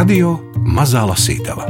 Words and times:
Radio 0.00 0.30
Mazā 0.64 1.02
Lasītava 1.04 1.66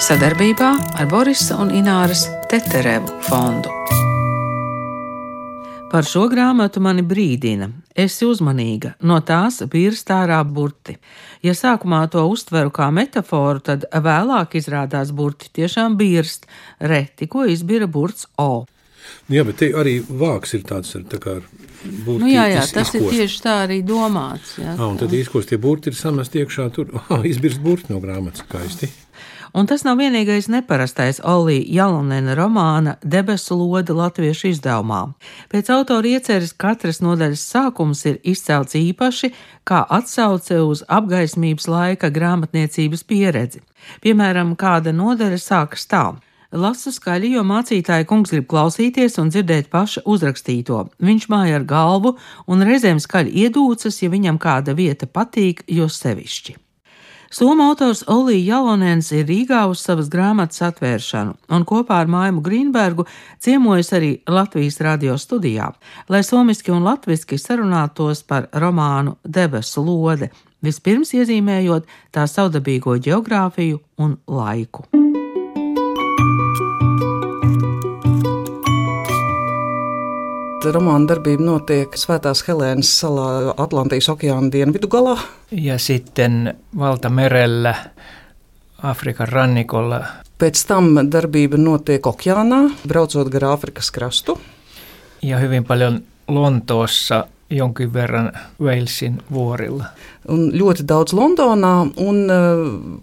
sadarbībā 0.00 0.68
ar 0.96 1.08
Borisa 1.10 1.58
un 1.60 1.68
Ināras 1.76 2.22
Teterevu 2.48 3.18
fondu. 3.26 3.68
Par 5.92 6.08
šo 6.08 6.22
grāmatu 6.32 6.80
mani 6.80 7.04
brīdina. 7.04 7.68
Esi 7.92 8.24
uzmanīga, 8.24 8.94
no 9.04 9.18
tās 9.20 9.60
birst 9.68 10.14
ārā 10.16 10.38
burti. 10.48 10.96
Ja 11.44 11.52
sākumā 11.52 12.06
to 12.14 12.24
uztveru 12.24 12.72
kā 12.72 12.88
metaforu, 12.88 13.60
tad 13.60 13.84
vēlāk 13.92 14.56
izrādās 14.62 15.12
burti 15.12 15.52
tiešām 15.60 15.98
birst, 16.00 16.48
reti, 16.80 17.28
ko 17.28 17.44
izbira 17.44 17.84
burts 17.84 18.30
O. 18.40 18.64
Jā, 19.32 19.44
bet 19.48 19.60
te 19.62 19.70
arī 19.72 19.98
vāks 20.04 20.52
ir 20.56 20.64
tāds 20.68 20.94
ar 20.98 21.06
tā 21.08 21.20
kā. 21.22 21.38
Nu, 21.84 22.28
jā, 22.28 22.46
jā, 22.48 22.64
tas 22.72 22.90
izkost. 22.90 23.00
ir 23.00 23.18
tieši 23.18 23.40
tā 23.44 23.54
arī 23.66 23.80
domāts. 23.84 24.56
Jā, 24.60 24.76
ah, 24.78 24.86
un 24.88 25.00
tad 25.00 25.12
izkost 25.16 25.52
tie 25.52 25.60
burti 25.60 25.92
ir 25.92 25.98
samest 25.98 26.36
iekšā 26.36 26.68
tur. 26.74 26.92
Ah, 27.12 27.24
izbirst 27.24 27.60
burti 27.64 27.92
no 27.92 28.00
grāmatas 28.00 28.44
skaisti. 28.44 28.88
Un 29.54 29.68
tas 29.70 29.84
nav 29.86 30.00
vienīgais 30.00 30.48
neparastais 30.50 31.20
Olija 31.30 31.62
Jalonena 31.76 32.34
romāna 32.34 32.96
Debesu 33.06 33.54
lode 33.54 33.94
latviešu 33.94 34.48
izdevumā. 34.50 35.12
Pēc 35.52 35.70
autora 35.70 36.10
ieceres 36.10 36.50
katras 36.58 36.98
nodaļas 37.04 37.44
sākums 37.52 38.02
ir 38.10 38.18
izcelts 38.26 38.74
īpaši 38.74 39.30
kā 39.62 39.84
atsauce 39.98 40.58
uz 40.58 40.82
apgaismības 40.90 41.70
laika 41.70 42.10
grāmatniecības 42.10 43.06
pieredzi. 43.06 43.62
Piemēram, 44.02 44.56
kāda 44.58 44.90
nodaļa 44.90 45.38
sākas 45.38 45.86
tā. 45.86 46.08
Lasu 46.54 46.92
skaļi, 46.94 47.32
jo 47.34 47.42
mācītāja 47.42 48.06
kungs 48.06 48.30
grib 48.30 48.44
klausīties 48.46 49.18
un 49.18 49.32
dzirdēt 49.34 49.72
paša 49.72 50.04
uzrakstīto. 50.06 50.84
Viņš 51.02 51.24
māja 51.32 51.58
ar 51.58 51.64
galvu 51.66 52.14
un 52.46 52.62
reizēm 52.62 53.00
skaļi 53.02 53.32
iedūcas, 53.42 53.98
ja 54.04 54.10
viņam 54.12 54.38
kāda 54.38 54.76
vieta 54.78 55.10
patīk, 55.10 55.64
jo 55.66 55.88
sevišķi. 55.90 56.54
Somu 57.34 57.64
autors 57.66 58.04
Olija 58.06 58.52
Jalonēns 58.52 59.08
ir 59.16 59.24
Rīgā 59.26 59.64
uz 59.66 59.80
savas 59.82 60.06
grāmatas 60.12 60.62
atvēršanu, 60.62 61.34
un 61.50 61.64
kopā 61.66 62.04
ar 62.04 62.12
Maimu 62.12 62.44
Grīnbergu 62.46 63.08
ciemojas 63.42 63.90
arī 63.98 64.12
Latvijas 64.30 64.78
radio 64.86 65.18
studijā, 65.18 65.72
lai 66.06 66.22
somiski 66.22 66.70
un 66.70 66.86
latviski 66.86 67.40
sarunātos 67.42 68.22
par 68.22 68.46
romānu 68.54 69.16
Debesu 69.26 69.82
lode, 69.82 70.30
vispirms 70.62 71.10
iezīmējot 71.18 71.90
tā 72.14 72.28
savdabīgo 72.30 72.94
geogrāfiju 73.02 73.82
un 73.98 74.14
laiku. 74.30 74.86
Romāna 80.72 81.08
darbība 81.10 81.44
notiek 81.44 81.96
Svētās 81.98 82.40
Helēnas 82.46 82.88
salā 83.00 83.52
Atlantijas 83.60 84.08
okeāna 84.12 84.48
dienvidu 84.52 84.88
galā. 84.88 85.18
Ja 85.50 85.78
sitten 85.78 86.54
valtamerellä 86.78 87.74
Afrikan 88.82 89.28
rannikolla. 89.28 90.00
Pēc 90.38 90.64
tam 90.68 90.94
darbība 91.12 91.60
notiek 91.60 92.06
okeānā, 92.06 92.70
braucot 92.88 93.28
gar 93.32 93.50
Āfrikas 93.52 93.92
krastu. 93.92 94.38
Ja 95.22 95.38
hyvin 95.38 95.64
paljon 95.64 96.02
Lontoossa 96.28 97.26
jonkin 97.50 97.92
verran 97.92 98.32
Walesin 98.60 99.22
vuorilla. 99.32 99.84
Un 100.28 100.50
ļoti 100.52 100.86
daudz 100.88 101.12
Londonā 101.12 101.74
un 101.96 102.24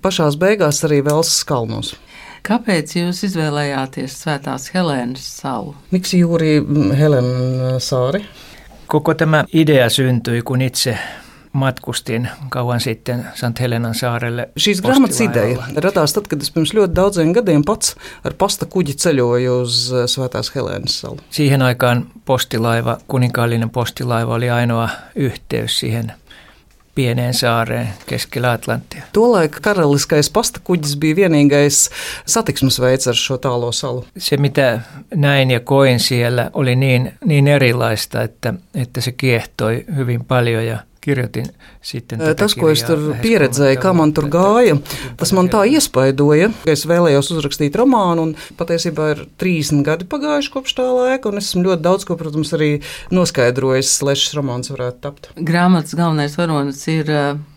pašās 0.01 0.37
beigās 0.41 0.83
arī 0.87 1.03
Velsas 1.05 1.43
kalnos. 1.45 1.95
Kāpēc 2.41 2.95
jūs 2.97 3.19
izvēlējāties 3.27 4.15
Svētās 4.23 4.71
Helēnas 4.73 5.25
salu? 5.41 5.75
Miksi 5.93 6.23
juuri 6.23 6.55
Helen 6.97 7.27
saari? 7.79 8.23
Koko 8.87 9.13
tämä 9.13 9.43
idea 9.53 9.89
syntyi, 9.89 10.41
kun 10.41 10.61
itse 10.61 10.97
matkustin 11.53 12.27
kauan 12.49 12.79
sitten 12.79 13.25
St. 13.33 13.59
Helenan 13.59 13.95
saarelle. 13.95 14.49
Šīs 14.57 14.81
grāmatas 14.81 15.21
ideja 15.21 15.67
radās 15.83 16.15
tad, 16.15 16.27
kad 16.31 16.41
es 16.41 16.51
pirms 16.51 16.73
ļoti 16.73 16.95
daudziem 16.95 17.33
gadiem 17.35 17.63
pats 17.67 17.93
ar 18.25 18.33
pasta 18.33 18.65
kuģi 18.65 18.95
ceļoju 19.03 19.59
uz 19.61 19.77
Svētās 20.11 20.49
Helēnas 20.55 20.97
salu. 21.03 21.21
Siihen 21.29 21.61
aikaan 21.61 22.07
postilaiva, 22.25 22.97
kuninkaallinen 23.07 23.69
postilaiva 23.69 24.33
oli 24.39 24.49
ainoa 24.49 24.89
yhteys 25.15 25.79
siihen 25.79 26.11
pieneen 26.95 27.33
saareen 27.33 27.87
keskellä 28.05 28.51
Atlanttia. 28.51 29.03
Tolaik 29.13 29.57
karaliskais 29.61 30.29
pastakuģis 30.29 30.97
bija 30.97 31.15
vienīgais 31.15 31.89
satiksmes 32.25 32.79
veids 32.81 33.07
ar 33.07 33.15
šo 33.15 33.37
tālo 33.37 33.71
salu. 33.71 34.05
Se, 34.17 34.37
mitä 34.37 34.79
näin 35.15 35.51
ja 35.51 35.59
koin 35.59 35.99
siellä, 35.99 36.49
oli 36.53 36.75
niin, 36.75 37.13
niin 37.25 37.47
erilaista, 37.47 38.21
että, 38.21 38.53
että 38.75 39.01
se 39.01 39.11
kiehtoi 39.11 39.85
hyvin 39.95 40.25
paljon 40.25 40.65
ja 40.65 40.79
kirjoitin 41.01 41.49
sitten. 41.81 42.21
Tas, 42.37 42.53
ko 42.57 42.69
es 42.71 42.83
tur 42.85 43.15
pieredzēju, 43.23 43.79
kā 43.81 43.93
man 43.97 44.13
tur 44.15 44.27
gāja, 44.31 44.77
tas 45.19 45.33
man 45.35 45.49
tā 45.51 45.63
iespaidoja. 45.69 46.51
Es 46.69 46.85
vēlējos 46.89 47.31
uzrakstīt 47.35 47.77
romānu, 47.79 48.29
un 48.29 48.57
patiesībā 48.59 49.09
ir 49.15 49.23
30 49.41 49.85
gadi 49.87 50.07
pagājuši 50.11 50.53
kopš 50.53 50.77
tā 50.77 50.85
laika, 50.87 51.31
un 51.31 51.41
esmu 51.41 51.65
ļoti 51.69 51.85
daudz 51.87 52.05
ko, 52.07 52.17
protams, 52.19 52.53
arī 52.57 52.71
noskaidrojis, 53.13 53.95
lai 54.05 54.15
šis 54.19 54.37
romāns 54.37 54.71
varētu 54.73 55.01
tapt. 55.03 55.31
Grāmatas 55.37 55.97
galvenais 55.97 56.37
varonis 56.39 56.85
ir 56.91 57.11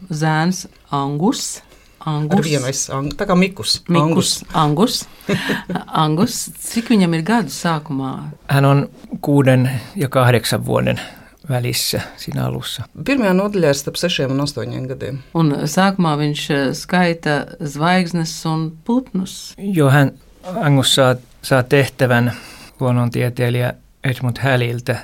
zēns 0.09 0.65
Angus. 0.95 1.61
Angus. 2.05 2.45
Vienais, 2.45 2.83
ang, 2.93 3.13
tā 3.17 3.25
kā 3.25 3.37
Mikus. 3.39 3.79
Mikus 3.89 4.43
Angus. 4.53 5.05
Angus. 6.05 6.37
Cik 6.61 6.93
viņam 6.93 7.17
ir 7.17 7.25
gadu 7.25 7.53
sākumā? 7.53 8.13
Hän 8.53 8.69
on 8.69 8.87
kuuden 9.25 9.71
ja 9.97 10.11
kahdeksan 10.13 10.67
vuoden 10.67 11.01
välissä 11.49 12.01
siinä 12.17 12.45
alussa. 12.47 12.83
Pirmajā 13.05 13.35
nodaļā 13.37 13.73
ir 13.73 13.79
starp 13.79 13.97
6 14.01 14.27
un 14.31 14.41
8 14.41 14.87
gadiem. 14.89 15.23
Un 15.35 15.53
sākumā 15.69 16.17
viņš 16.21 16.45
eh, 16.51 16.67
skaita 16.75 17.45
zvaigznes 17.61 18.35
un 18.47 18.73
putnus. 18.85 19.55
Jo 19.59 19.91
hän 19.91 20.13
Angus 20.55 20.95
saa, 20.95 21.17
saa 21.43 21.63
tehtävän 21.63 22.33
luonnontieteilijä 22.81 23.75
Edmund 24.05 24.37
Häliltä 24.41 24.99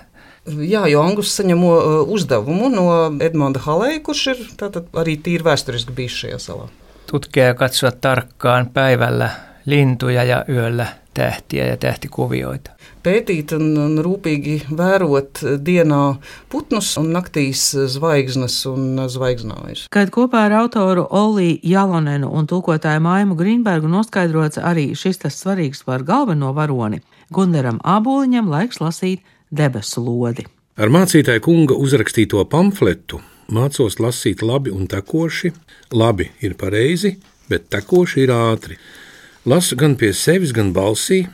Jā, 0.49 0.87
jo 0.89 1.03
Angus 1.03 1.35
saņem 1.37 1.61
uzdevumu 2.09 2.71
no 2.73 2.85
Edmonda 3.21 3.61
Halēja, 3.61 4.01
kurš 4.03 4.23
ir 4.33 4.39
arī 4.97 5.19
tīri 5.21 5.45
vēsturiski 5.45 5.93
bijis 5.95 6.17
šajā 6.23 6.39
salā. 6.41 6.69
Tutkia 7.11 7.51
ja 7.51 7.55
katsoa 7.55 7.91
tarkkaan 7.93 8.71
päivällä 8.73 9.31
lintuja 9.67 10.25
ja 10.25 10.45
yöllä 10.49 10.87
tähtiä 11.15 11.67
ja 11.67 11.77
tähtikuvioita 11.77 12.71
pētīt 13.05 13.55
un, 13.57 13.73
un 13.81 13.99
rūpīgi 14.05 14.57
vērot 14.77 15.43
dienā 15.65 16.01
putnus 16.53 16.93
un 17.01 17.11
naktīs 17.15 17.63
zvaigznes 17.95 18.59
un 18.71 19.01
zvaigznājus. 19.09 19.87
Kad 19.93 20.13
kopā 20.15 20.47
ar 20.49 20.57
autoru 20.63 21.07
Oliju 21.09 21.59
Jalonenu 21.73 22.31
un 22.37 22.49
tūkotāju 22.51 23.03
Maimu 23.05 23.39
Grīnbergu 23.39 23.91
noskaidrots 23.91 24.61
arī 24.61 24.91
šis 24.99 25.23
tas 25.25 25.41
svarīgs 25.41 25.85
par 25.87 26.05
galveno 26.05 26.53
varoni, 26.57 27.01
Gundaram 27.33 27.81
Āboliņam 27.87 28.51
laiks 28.51 28.81
lasīt 28.83 29.25
debesu 29.51 30.05
lodi. 30.05 30.47
Ar 30.81 30.93
mācītāju 30.93 31.45
kunga 31.45 31.77
uzrakstīto 31.81 32.43
pamfletu 32.51 33.21
mācos 33.55 33.99
lasīt 34.01 34.43
labi 34.47 34.73
un 34.75 34.89
tekoši. 34.91 35.53
Labi 35.97 36.31
ir 36.47 36.57
pareizi, 36.59 37.17
bet 37.51 37.69
tekoši 37.73 38.25
ir 38.25 38.35
ātri. 38.35 38.77
Lasu 39.49 39.77
gan 39.77 39.97
pie 39.97 40.13
sevis, 40.17 40.53
gan 40.53 40.75
balsī, 40.77 41.25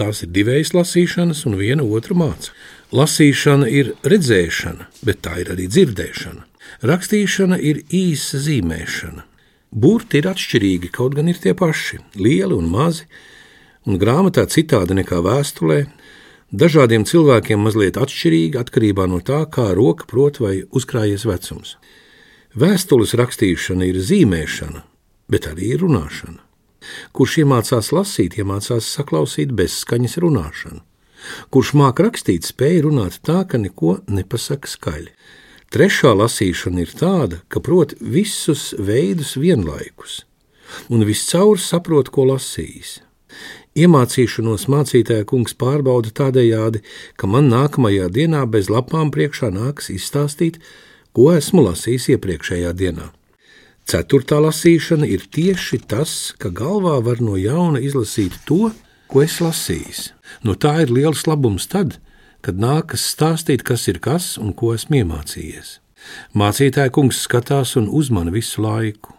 Tās 0.00 0.22
ir 0.24 0.30
divējas 0.32 0.70
lasīšanas, 0.72 1.42
un 1.44 1.58
viena 1.60 1.84
otru 1.84 2.14
māca. 2.16 2.54
Lasīšana 2.96 3.66
ir 3.68 3.92
redzēšana, 4.08 4.86
bet 5.04 5.20
tā 5.26 5.34
ir 5.42 5.50
arī 5.52 5.66
dzirdēšana. 5.68 6.46
Rakstīšana 6.88 7.58
ir 7.60 7.82
īsa 7.92 8.40
zīmēšana. 8.40 9.26
Burti 9.70 10.22
ir 10.22 10.30
atšķirīgi, 10.32 10.88
kaut 10.96 11.18
gan 11.18 11.28
ir 11.28 11.36
tie 11.42 11.52
paši, 11.54 12.00
lieli 12.16 12.56
un 12.56 12.72
mazi, 12.72 13.04
un 13.84 14.00
grāmatā 14.00 14.46
citādi 14.48 14.96
nekā 15.02 15.20
vēstulē. 15.26 15.82
Dažādiem 16.50 17.04
cilvēkiem 17.06 17.60
mazliet 17.60 18.00
atšķirīgi 18.00 18.58
atkarībā 18.58 19.04
no 19.06 19.20
tā, 19.20 19.44
kā 19.52 19.68
roka 19.76 20.08
prot 20.08 20.40
vai 20.40 20.62
uzkrājies 20.64 21.28
vecums. 21.28 21.76
Vēstules 22.56 23.12
rakstīšana 23.20 23.92
ir 23.92 24.00
zīmēšana, 24.00 24.86
bet 25.28 25.52
arī 25.52 25.76
runāšana. 25.78 26.49
Kurš 27.16 27.40
iemācās 27.44 27.90
lasīt, 27.94 28.38
iemācās 28.40 28.88
saklausīt 28.96 29.52
bezskaņas 29.56 30.16
runāšanu. 30.24 30.80
Kurš 31.52 31.74
māk 31.76 32.00
rakstīt, 32.00 32.48
spēj 32.48 32.80
runāt 32.86 33.20
tā, 33.26 33.42
ka 33.48 33.60
neko 33.60 33.98
nepasaka 34.08 34.70
skaļi. 34.70 35.12
Trešā 35.70 36.14
lasīšana 36.16 36.82
ir 36.82 36.94
tāda, 36.98 37.42
ka 37.52 37.60
prot 37.62 37.92
visus 38.00 38.72
veidus 38.74 39.36
vienlaikus, 39.38 40.24
un 40.90 41.04
viscaur 41.06 41.60
saprot, 41.62 42.10
ko 42.10 42.26
lasījis. 42.32 42.96
Iemācīšanos 43.78 44.66
mācītāja 44.72 45.28
kungs 45.30 45.54
pārbauda 45.54 46.10
tādējādi, 46.10 46.82
ka 47.14 47.30
man 47.30 47.52
nākamajā 47.52 48.08
dienā 48.10 48.42
bez 48.50 48.66
lapām 48.72 49.12
priekšā 49.14 49.52
nāks 49.54 49.92
izstāstīt, 49.94 50.58
ko 51.14 51.30
esmu 51.36 51.62
lasījis 51.68 52.10
iepriekšējā 52.16 52.74
dienā. 52.74 53.12
Ceturtā 53.88 54.38
lasīšana 54.42 55.08
ir 55.08 55.24
tieši 55.32 55.80
tas, 55.90 56.32
ka 56.38 56.50
galvā 56.50 56.98
var 57.04 57.22
no 57.24 57.36
jauna 57.40 57.80
izlasīt 57.82 58.36
to, 58.46 58.70
ko 59.10 59.22
es 59.24 59.40
lasījis. 59.42 60.10
No 60.46 60.54
tā 60.54 60.76
ir 60.84 60.92
liels 60.94 61.26
labums 61.26 61.66
tad, 61.70 61.98
kad 62.44 62.60
nākas 62.60 63.04
stāstīt, 63.14 63.64
kas 63.66 63.88
ir 63.90 63.98
kas 64.02 64.36
un 64.40 64.52
ko 64.56 64.74
esmu 64.76 65.02
iemācījies. 65.02 65.78
Mācītāja 66.36 66.92
kungs 66.94 67.24
skatās 67.26 67.74
un 67.76 67.90
uzmana 67.92 68.32
visu 68.32 68.62
laiku. 68.64 69.16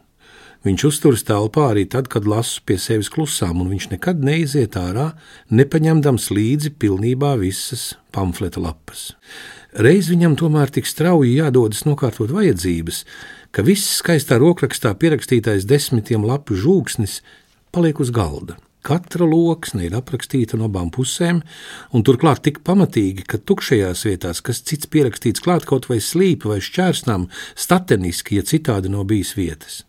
Viņš 0.61 0.83
uzturas 0.85 1.23
telpā 1.25 1.71
arī 1.71 1.87
tad, 1.89 2.05
kad 2.05 2.27
lasu 2.29 2.61
pie 2.65 2.77
sevis 2.77 3.09
klusām, 3.09 3.63
un 3.63 3.71
viņš 3.73 3.87
nekad 3.95 4.21
neiziet 4.21 4.77
ārā, 4.77 5.07
nepaņemdams 5.49 6.27
līdzi 6.29 6.75
pilnībā 6.77 7.33
visas 7.41 7.95
pamfleta 8.13 8.61
lapas. 8.61 9.15
Reiz 9.73 10.11
viņam 10.11 10.35
tomēr 10.37 10.69
tik 10.69 10.85
strauji 10.85 11.39
jādodas 11.39 11.81
nokārtot 11.87 12.29
vajadzības, 12.35 13.05
ka 13.51 13.63
viss 13.67 13.99
skaistā 13.99 14.39
rokrakstā 14.41 14.93
pierakstītais 14.97 15.67
desmitiem 15.67 16.25
lapu 16.27 16.57
žūksnis 16.57 17.21
paliek 17.71 17.99
uz 17.99 18.11
galda. 18.15 18.57
Katra 18.81 19.27
loksne 19.29 19.83
ir 19.85 19.93
aprakstīta 19.93 20.57
no 20.57 20.65
abām 20.65 20.87
pusēm, 20.89 21.43
un 21.93 22.01
turklāt 22.01 22.41
tik 22.47 22.63
pamatīgi, 22.65 23.27
ka 23.29 23.37
tukšajās 23.37 24.01
vietās, 24.07 24.41
kas 24.41 24.63
cits 24.65 24.89
pierakstīts 24.89 25.43
klāt 25.45 25.67
kaut 25.69 25.85
vai 25.91 25.99
slīpi 26.01 26.49
vai 26.49 26.57
šķērsnām, 26.65 27.27
stateniski, 27.53 28.39
ja 28.39 28.47
citādi 28.47 28.89
nav 28.89 29.05
bijis 29.11 29.35
vietas. 29.37 29.83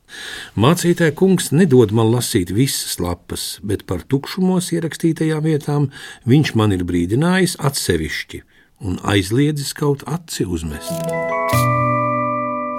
Mācītāja 0.61 1.17
kungs 1.17 1.49
nedod 1.57 1.95
man 1.97 2.13
lasīt 2.13 2.53
visas 2.53 2.99
lapas, 3.01 3.57
bet 3.65 3.87
par 3.89 4.05
tukšumos 4.05 4.75
ierakstītajām 4.77 5.49
vietām 5.49 5.89
viņš 6.29 6.53
man 6.61 6.77
ir 6.77 6.85
brīdinājis 6.85 7.57
atsevišķi 7.65 8.45
un 8.83 9.01
aizliedzis 9.09 9.73
kaut 9.79 10.05
aci 10.11 10.45
uzmest. 10.45 11.81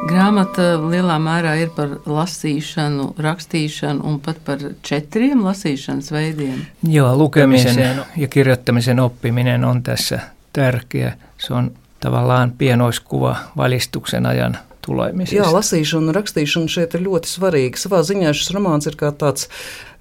Grāmata 0.03 0.73
lielā 0.81 1.15
mērā 1.21 1.53
ir 1.61 1.71
par 1.75 1.95
lasīšanu, 2.09 3.13
rakstīšanu 3.23 4.03
un 4.09 4.19
pat 4.23 4.41
par 4.45 4.61
četriem 4.85 5.43
lasīšanas 5.45 6.11
veidiem. 6.13 6.59
Joo, 6.89 7.07
lukemisen 7.17 7.79
ja 8.17 8.27
kirjoittamisen 8.27 8.99
oppiminen 8.99 9.65
on 9.65 9.83
tässä 9.83 10.19
tärkeä. 10.53 11.13
Se 11.37 11.53
on 11.53 11.71
tavallaan 11.99 12.51
pienoiskuva 12.57 13.35
valistuksen 13.57 14.25
ajan 14.25 14.57
tulemisesta. 14.85 15.39
Jā, 15.39 15.49
lasīšana 15.53 16.11
un 16.11 16.17
rakstīšana 16.17 16.71
šeit 16.71 16.95
ir 16.97 17.05
ļoti 17.07 17.31
svarīga. 17.31 17.79
Savā 17.79 18.03
ziņā 18.03 18.35
šis 18.35 18.51
romāns 18.55 18.89
ir 18.89 18.99
kā 18.99 19.13
tāds 19.15 19.47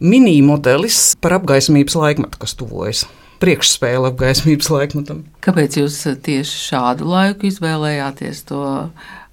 mini-modelis 0.00 1.12
par 1.22 1.38
apgaismības 1.38 1.96
laikmetu, 1.98 2.42
kas 2.42 2.58
tuvojas 2.58 3.06
priekšspēle 3.42 4.12
apgaismības 4.12 4.70
laikmetam. 4.70 5.24
Kāpēc 5.42 5.78
jūs 5.80 5.98
tieši 6.26 6.60
šādu 6.68 7.08
laiku 7.10 7.48
izvēlējāties 7.50 8.44
to 8.50 8.62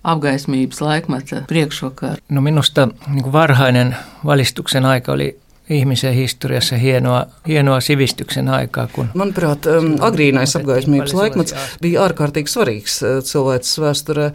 apgaismības 0.03 0.81
laikmeta 0.81 1.43
priekšvakar? 1.47 2.17
No 2.29 2.41
minusta 2.41 2.87
niin 3.07 3.31
varhainen 3.31 3.95
valistuksen 4.25 4.85
aika 4.85 5.11
oli 5.11 5.37
ihmisen 5.69 6.13
historiassa 6.13 6.75
hienoa, 6.75 7.25
hienoa 7.47 7.79
sivistyksen 7.81 8.49
aikaa. 8.49 8.87
Kun 8.93 9.09
Manuprāt, 9.13 9.67
agrīnais 9.99 10.55
apgaismības 10.57 11.13
laikmets 11.13 11.55
bija 11.81 12.03
ārkārtīgi 12.07 12.49
svarīgs 12.49 12.99
uh, 13.03 13.19
cilvēces 13.25 13.79
vēsturē, 13.83 14.29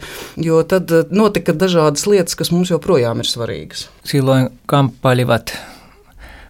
jo 0.47 0.63
tad 0.63 0.91
uh, 0.95 1.05
notika 1.11 1.53
dažādas 1.53 2.07
lietas, 2.07 2.37
kas 2.39 2.53
mums 2.55 2.71
joprojām 2.71 3.19
ir 3.19 3.29
svarīgas. 3.29 3.89
Silloin 4.07 4.49
kamppailivat 4.71 5.57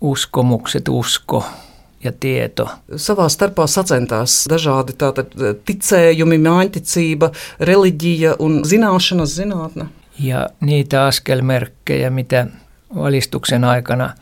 uskomukset, 0.06 0.90
usko, 0.90 1.42
ja 2.06 2.12
tieto. 2.12 2.68
Savā 2.96 3.28
starpā 3.31 3.68
sacentās 3.68 4.44
dažādi 4.52 4.96
tātad, 4.98 5.34
ticējumi, 5.66 6.40
mājiņticība, 6.46 7.31
reliģija 7.60 8.36
un 8.40 8.62
zināšanas 8.66 9.38
zinātne. 9.40 9.90
Ja 10.19 10.50
niitä 10.62 11.06
askelmerkkejä, 11.06 12.10
mitä 12.10 12.48
valistuksen 12.96 13.63
aikana 13.63 14.13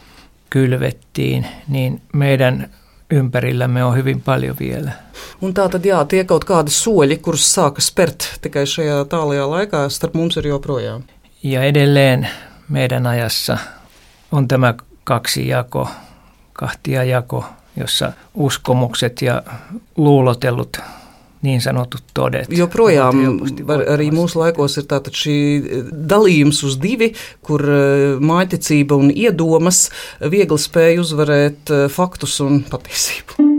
kylvettiin, 0.49 1.47
niin 1.67 2.01
meidän 2.13 2.69
ympärillämme 3.11 3.83
on 3.83 3.95
hyvin 3.95 4.21
paljon 4.21 4.55
vielä. 4.59 4.91
Un 5.41 5.53
tā 5.53 5.69
tad, 5.69 5.85
jā, 5.85 5.99
tie 6.07 6.23
kaut 6.23 6.45
kādi 6.45 6.73
soļi, 6.73 7.17
kurus 7.21 7.45
sāka 7.53 7.83
spērt 7.83 8.25
tikai 8.41 8.65
šajā 8.69 9.03
tālajā 9.09 9.45
laikā, 9.49 9.83
starp 9.89 10.15
mums 10.17 10.37
ir 10.37 10.47
joprojām. 10.47 11.03
Ja 11.43 11.63
edelleen 11.63 12.27
meidän 12.69 13.07
ajassa 13.07 13.57
on 14.31 14.47
tämä 14.47 14.73
kaksi 15.03 15.47
jako, 15.47 15.87
kahtia 16.53 17.03
jako 17.03 17.45
jossa 17.75 18.13
uskomukset 18.33 19.21
ja 19.21 19.41
luulotellut 19.97 20.77
niin 21.43 21.61
sanotut 21.61 22.03
todet. 22.13 22.47
Joprojām 22.49 23.19
var, 23.67 23.83
arī 23.95 24.07
mūsu 24.15 24.39
laikos 24.39 24.77
ir 24.79 24.87
šī 25.11 25.37
dalījums 25.91 26.63
uz 26.63 26.77
divi, 26.79 27.11
kur 27.43 27.63
eh, 27.67 28.03
mājiņticība 28.23 28.99
un 28.99 29.11
iedomas 29.11 29.89
viegli 30.21 30.59
spēj 30.59 31.01
uzvarēt 31.03 31.73
eh, 31.73 31.87
faktus 31.91 32.39
un 32.43 32.63
patiesību. 32.69 33.51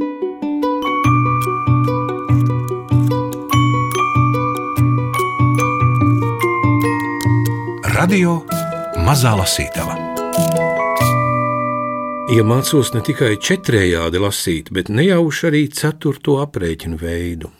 Radio 7.94 8.40
Mazā 9.04 9.36
Lasītava 9.38 10.03
Iemācos 12.24 12.94
ne 12.94 13.02
tikai 13.04 13.34
četrējādi 13.36 14.16
lasīt, 14.16 14.70
bet 14.72 14.88
nejauši 14.88 15.44
arī 15.50 15.58
ceturto 15.68 16.38
aprēķinu 16.40 16.96
veidu. 16.96 17.50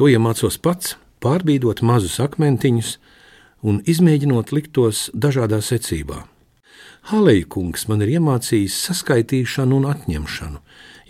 To 0.00 0.06
iemācos 0.08 0.56
pats, 0.64 0.94
pārbīdot 1.20 1.82
mazus 1.84 2.14
akmentiņus 2.24 2.94
un 3.68 3.82
izmēģinot 3.84 4.54
likt 4.56 4.70
tos 4.78 5.10
dažādā 5.12 5.58
secībā. 5.60 6.22
Halēja 7.10 7.44
kungs 7.52 7.84
man 7.90 8.00
ir 8.00 8.14
iemācījis 8.14 8.78
saskaitīšanu 8.86 9.76
un 9.82 9.90
atņemšanu, 9.90 10.62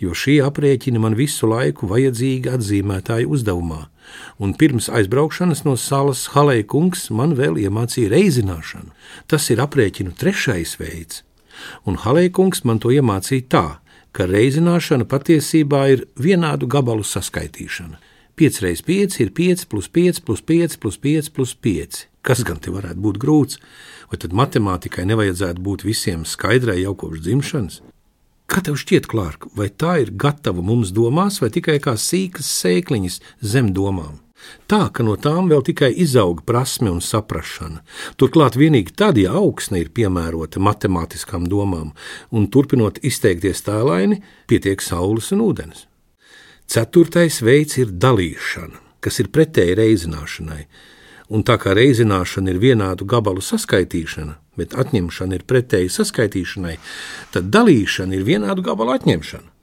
jo 0.03 0.11
šie 0.11 0.41
aprēķini 0.43 0.99
man 0.99 1.15
visu 1.15 1.47
laiku 1.47 1.87
vajadzīgi 1.87 2.51
atzīmētāju 2.51 3.31
uzdevumā, 3.31 3.85
un 4.43 4.57
pirms 4.59 4.89
aizbraukšanas 4.91 5.63
no 5.63 5.77
salas 5.79 6.25
Halēja 6.35 6.67
kungs 6.75 7.07
man 7.15 7.37
vēl 7.39 7.61
iemācīja 7.63 8.11
reizināšanu. 8.11 8.91
Tas 9.31 9.47
ir 9.55 9.63
aprēķinu 9.63 10.11
trešais 10.19 10.75
veids 10.83 11.23
un 11.85 11.99
Halēkungs 12.01 12.63
man 12.65 12.81
to 12.83 12.91
iemācīja 12.95 13.47
tā, 13.51 13.65
ka 14.15 14.27
reizināšana 14.29 15.07
patiesībā 15.11 15.85
ir 15.93 16.05
vienādu 16.15 16.69
gabalu 16.71 17.03
saskaitīšana. 17.03 17.99
5 18.35 18.61
reizes 18.63 18.83
5 18.83 19.19
ir 19.23 19.31
5 19.31 19.65
plus 19.71 19.87
5 19.87 20.21
plus 20.27 20.41
5 20.41 20.79
plus 20.79 20.97
5 20.99 21.31
plus 21.35 21.55
5. 21.55 22.05
Kas 22.25 22.41
gan 22.43 22.59
te 22.59 22.71
varētu 22.73 22.99
būt 22.99 23.19
grūts? 23.21 23.59
Vai 24.11 24.19
tad 24.19 24.33
matemātikai 24.35 25.05
nevajadzētu 25.07 25.61
būt 25.61 25.85
visiem 25.87 26.25
skaidrai 26.27 26.81
jau 26.81 26.95
kopš 26.99 27.21
dzimšanas? 27.23 27.79
Kā 28.45 28.61
tev 28.61 28.77
šķiet, 28.77 29.07
Klārk, 29.09 29.47
vai 29.57 29.71
tā 29.71 29.95
ir 30.03 30.11
gatava 30.13 30.61
mums 30.61 30.91
domās, 30.93 31.39
vai 31.41 31.49
tikai 31.53 31.79
kā 31.81 31.95
sīkas 31.97 32.49
sēkliņas 32.59 33.21
zem 33.41 33.71
domām? 33.73 34.24
Tā, 34.65 34.87
ka 34.89 35.03
no 35.05 35.13
tām 35.21 35.49
vēl 35.51 35.61
tikai 35.65 35.91
izaug 36.01 36.41
prasme 36.45 36.89
un 36.89 37.01
saprāšana. 37.03 37.83
Turklāt 38.17 38.57
vienīgi 38.57 38.95
tad, 38.97 39.19
ja 39.21 39.35
augsne 39.37 39.83
ir 39.83 39.91
piemērota 39.93 40.61
matemātiskām 40.63 41.45
domām, 41.49 41.91
un 42.33 42.47
turpinot 42.49 42.97
izteikties 43.05 43.61
tēlaini, 43.67 44.21
pietiek 44.49 44.81
saules 44.81 45.29
un 45.35 45.45
ūdens. 45.45 45.85
Ceturtais 46.65 47.43
veids 47.45 47.77
ir 47.77 47.93
dalīšana, 47.93 48.81
kas 49.05 49.21
ir 49.21 49.29
pretēji 49.29 49.77
reizināšanai. 49.77 50.63
Un 51.29 51.41
tā 51.45 51.59
kā 51.61 51.73
reizināšana 51.77 52.53
ir 52.53 52.61
vienādu 52.61 53.05
gabalu 53.09 53.41
saskaitīšana, 53.45 54.37
bet 54.57 54.73
atņemšana 54.77 55.37
ir 55.37 55.45
pretēji 55.45 55.93
saskaitīšanai, 55.93 56.77
tad 57.33 57.49
dalīšana 57.53 58.17
ir 58.17 58.25
vienādu 58.25 58.65
gabalu 58.65 58.97
atņemšana. 58.97 59.54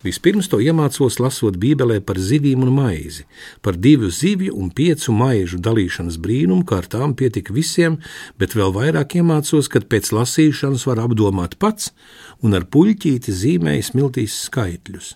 Vispirms 0.00 0.46
to 0.48 0.62
iemācos 0.64 1.18
lasot 1.20 1.58
Bībelē 1.60 1.98
par 2.00 2.16
zivīm 2.16 2.62
un 2.64 2.70
maizi, 2.72 3.26
par 3.60 3.76
divu 3.76 4.08
zivju 4.08 4.54
un 4.56 4.70
piecu 4.72 5.12
maižu 5.12 5.60
dalīšanas 5.60 6.16
brīnumu, 6.24 6.64
kā 6.64 6.78
ar 6.80 6.88
tām 6.88 7.12
pietika 7.12 7.52
visiem, 7.52 7.98
bet 8.40 8.56
vēl 8.56 8.72
vairāk 8.72 9.18
iemācos, 9.20 9.68
kad 9.68 9.90
pēc 9.92 10.08
lasīšanas 10.16 10.86
var 10.88 11.02
apdomāt 11.04 11.58
pats 11.60 11.92
un 12.40 12.56
ar 12.56 12.64
puļķīti 12.64 13.36
zīmēju 13.42 13.90
smiltīs 13.90 14.38
skaitļus. 14.46 15.12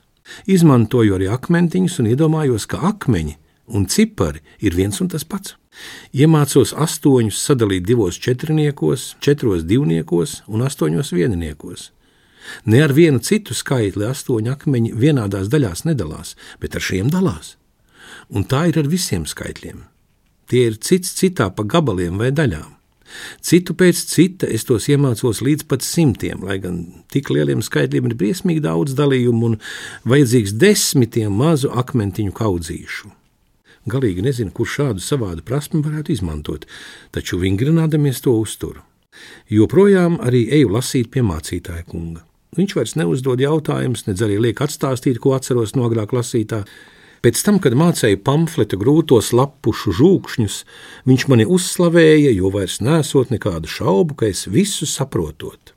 Izmantoju 0.52 1.16
arī 1.16 1.32
akmentiņus 1.32 1.98
un 2.04 2.12
iedomājos, 2.12 2.68
ka 2.68 2.84
akmeņi 2.92 3.38
un 3.72 3.88
cipari 3.88 4.44
ir 4.60 4.76
viens 4.76 5.00
un 5.00 5.08
tas 5.08 5.24
pats. 5.24 5.56
Iemācos 6.12 6.76
astoņus 6.76 7.40
sadalīt 7.40 7.88
divos 7.88 8.20
četrniekos, 8.20 9.14
četros 9.24 9.64
divniekos 9.64 10.42
un 10.46 10.68
astoņos 10.68 11.16
vieniniekos. 11.16 11.88
Ne 12.64 12.82
ar 12.84 12.94
vienu 12.96 13.22
citu 13.24 13.56
skaitli 13.56 14.06
astoņi 14.08 14.52
akmeņi 14.52 14.94
vienādās 15.00 15.50
daļās 15.52 15.84
nedalās, 15.88 16.34
bet 16.60 16.76
ar 16.76 16.84
šiem 16.84 17.10
dalās. 17.12 17.56
Un 18.28 18.46
tā 18.48 18.66
ir 18.70 18.78
ar 18.80 18.88
visiem 18.90 19.26
skaitļiem. 19.28 19.84
Tie 20.48 20.68
ir 20.68 20.78
cits 20.80 21.14
citā 21.18 21.48
pa 21.54 21.64
gabaliem 21.64 22.18
vai 22.20 22.30
daļām. 22.34 22.74
Citu 23.44 23.76
pēc 23.78 24.00
cita 24.10 24.48
es 24.50 24.64
tos 24.66 24.88
iemācos 24.90 25.40
līdz 25.44 25.66
pat 25.70 25.84
simtiem, 25.86 26.42
lai 26.44 26.56
gan 26.62 26.80
tik 27.12 27.30
lieliem 27.30 27.62
skaitļiem 27.62 28.08
ir 28.10 28.16
briesmīgi 28.18 28.64
daudz 28.64 28.96
dalījumu 28.98 29.50
un 29.50 29.58
vajadzīgs 30.08 30.56
desmitiem 30.58 31.36
mazu 31.38 31.70
akmentiņu 31.70 32.34
kaudzīšu. 32.34 33.12
Galīgi 33.92 34.24
nezinu, 34.24 34.50
kur 34.56 34.68
šādu 34.68 35.04
savādu 35.04 35.44
prasmu 35.44 35.82
varētu 35.84 36.14
izmantot, 36.14 36.64
taču 37.12 37.38
vingrinādamies 37.42 38.22
to 38.24 38.32
uzturu. 38.40 38.80
Joprojām 39.52 40.16
arī 40.24 40.46
eju 40.58 40.72
lasīt 40.74 41.12
pie 41.12 41.22
mācītāja 41.22 41.84
kunga. 41.86 42.24
Viņš 42.54 42.74
vairs 42.78 42.94
neuzdod 42.98 43.40
jautājumus, 43.42 44.04
nedz 44.06 44.22
arī 44.22 44.38
liek 44.38 44.60
atstāstīt, 44.62 45.18
ko 45.22 45.34
atceros 45.34 45.74
no 45.74 45.88
agrāk 45.88 46.14
lasītā. 46.14 46.62
Pēc 47.24 47.40
tam, 47.40 47.56
kad 47.62 47.72
mācīja 47.72 48.20
pamfleta 48.20 48.76
grūtos 48.78 49.32
lapušu 49.32 49.94
žūkšņus, 49.96 50.58
viņš 51.08 51.24
mani 51.32 51.46
uzslavēja, 51.48 52.34
jo 52.36 52.50
vairs 52.52 52.82
nesot 52.84 53.32
nekādu 53.32 53.70
šaubu, 53.70 54.18
ka 54.20 54.28
es 54.28 54.44
visu 54.44 54.86
saprotot. 54.86 55.72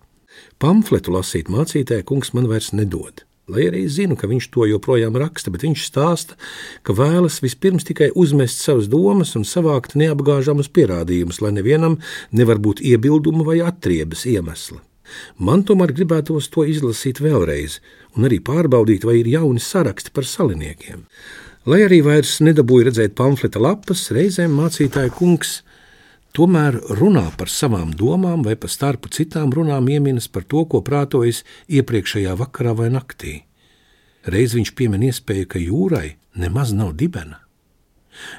Pamfletu 0.59 1.13
lasīt 1.15 1.49
mācītāja 1.53 2.05
kungs 2.05 2.33
man 2.35 2.49
vairs 2.51 2.73
nedod. 2.75 3.23
Lai 3.47 3.63
arī 3.69 3.85
zinu, 3.87 4.17
ka 4.19 4.27
viņš 4.27 4.49
to 4.51 4.65
joprojām 4.67 5.15
raksta, 5.15 5.53
bet 5.53 5.63
viņš 5.63 5.85
stāsta, 5.87 6.35
ka 6.83 6.91
vēlas 6.97 7.39
vispirms 7.39 7.87
tikai 7.87 8.09
uzmest 8.11 8.59
savas 8.59 8.89
domas 8.91 9.31
un 9.39 9.47
savākt 9.47 9.95
neapgāžamus 9.95 10.67
pierādījumus, 10.75 11.39
lai 11.45 11.53
nevienam 11.55 11.95
nevar 12.35 12.59
būt 12.59 12.83
iebildumu 12.83 13.47
vai 13.47 13.61
atriebas 13.63 14.27
iemesla. 14.27 14.83
Man 15.37 15.63
tomēr 15.67 15.93
gribētos 15.95 16.49
to 16.53 16.65
izlasīt 16.67 17.21
vēlreiz, 17.23 17.79
un 18.17 18.27
arī 18.29 18.39
pārbaudīt, 18.43 19.05
vai 19.07 19.19
ir 19.21 19.31
jauni 19.33 19.61
saraksti 19.63 20.13
par 20.15 20.27
saliniekiem. 20.27 21.05
Lai 21.67 21.81
arī 21.83 21.99
vairs 22.05 22.37
nedabūju 22.39 22.87
redzēt 22.87 23.15
pamfleta 23.17 23.59
lapas, 23.59 24.05
reizēm 24.15 24.53
mācītāja 24.55 25.11
kungs 25.15 25.61
tomēr 26.37 26.77
runā 26.99 27.25
par 27.37 27.51
savām 27.51 27.91
domām, 27.97 28.45
vai 28.45 28.55
pa 28.55 28.69
starpu 28.71 29.11
citām 29.11 29.51
runām 29.51 29.89
ieminas 29.91 30.29
par 30.31 30.45
to, 30.47 30.63
ko 30.69 30.83
prātojas 30.85 31.43
iepriekšējā 31.67 32.37
vakarā 32.39 32.75
vai 32.77 32.87
naktī. 32.93 33.33
Reiz 34.27 34.55
viņš 34.55 34.73
piemin 34.77 35.07
iespēju, 35.09 35.47
ka 35.49 35.59
jūrai 35.59 36.17
nemaz 36.37 36.73
nav 36.75 36.93
dibena. 36.99 37.41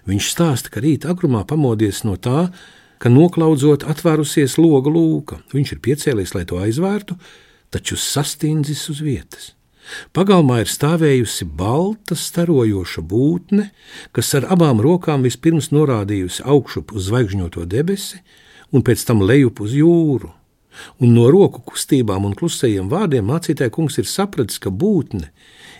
Viņš 0.08 0.30
stāsta, 0.32 0.72
ka 0.72 0.82
rīt 0.84 1.06
agrumā 1.08 1.44
pamodies 1.48 2.02
no 2.06 2.16
tā, 2.16 2.48
ka 2.98 3.12
noklaudzot 3.12 3.86
atvērusies 3.88 4.58
loga 4.58 4.90
lūka. 4.92 5.42
Viņš 5.54 5.74
ir 5.74 5.84
piecēlies, 5.84 6.34
lai 6.34 6.44
to 6.48 6.58
aizvērtu, 6.62 7.18
taču 7.74 7.98
sastindzis 8.00 8.88
uz 8.92 9.02
vietas. 9.04 9.52
Pagalmā 10.12 10.60
ir 10.62 10.68
stāvējusi 10.68 11.46
balta, 11.58 12.16
starojoša 12.18 13.04
būtne, 13.08 13.70
kas 14.12 14.34
ar 14.36 14.48
abām 14.52 14.82
rokām 14.84 15.24
vispirms 15.24 15.70
norādījusi 15.72 16.44
augšup 16.44 16.92
uz 16.92 17.08
zvaigžņoto 17.08 17.64
debesi 17.64 18.20
un 18.72 18.84
pēc 18.84 19.06
tam 19.08 19.24
lejup 19.24 19.62
uz 19.64 19.76
jūru. 19.78 20.34
Un 21.02 21.14
no 21.16 21.26
roku 21.32 21.62
kustībām 21.72 22.28
un 22.28 22.36
klusajiem 22.38 22.90
vārdiem 22.92 23.26
mācītāja 23.26 23.72
kungs 23.74 23.98
ir 23.98 24.06
sapratis, 24.06 24.60
ka 24.62 24.70
būtne 24.70 25.32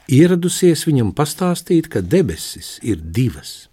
ieradusies 0.08 0.86
viņam 0.88 1.12
pastāstīt, 1.14 1.90
ka 1.92 2.00
debesis 2.00 2.78
ir 2.82 2.98
divas. 2.98 3.67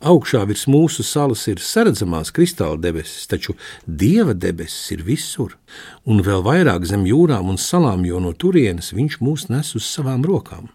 Augšā 0.00 0.42
virs 0.48 0.66
mūsu 0.70 1.04
salas 1.06 1.46
ir 1.50 1.62
saredzamās 1.62 2.32
kristāla 2.34 2.80
debesis, 2.80 3.26
taču 3.30 3.56
dieva 3.86 4.34
debesis 4.34 4.92
ir 4.96 5.04
visur, 5.06 5.56
un 6.04 6.22
vēl 6.26 6.44
vairāk 6.46 6.86
zem 6.88 7.06
jūrām 7.08 7.52
un 7.52 7.60
salām, 7.60 8.06
jo 8.08 8.20
no 8.20 8.32
turienes 8.32 8.92
viņš 8.96 9.20
mūs 9.20 9.48
nes 9.52 9.74
uz 9.78 9.86
savām 9.88 10.24
rokām. 10.26 10.68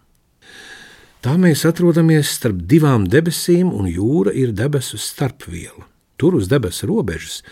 Tā 1.22 1.34
mēs 1.42 1.66
atrodamies 1.66 2.30
starp 2.38 2.62
divām 2.72 3.08
debesīm, 3.10 3.74
un 3.74 3.90
jūra 3.90 4.32
ir 4.38 4.54
debesu 4.56 5.00
starpviela. 5.02 5.88
Tur 6.18 6.34
uz 6.34 6.48
debesu 6.50 6.88
robežas 6.90 7.44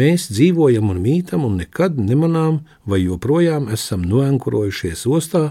mēs 0.00 0.30
dzīvojam 0.32 0.88
un 0.94 1.00
mītam, 1.04 1.44
un 1.44 1.58
nekad 1.60 1.98
nemanām, 2.00 2.62
vai 2.88 3.02
joprojām 3.02 3.68
esam 3.74 4.06
noenkurojušies 4.08 5.04
ostā, 5.12 5.50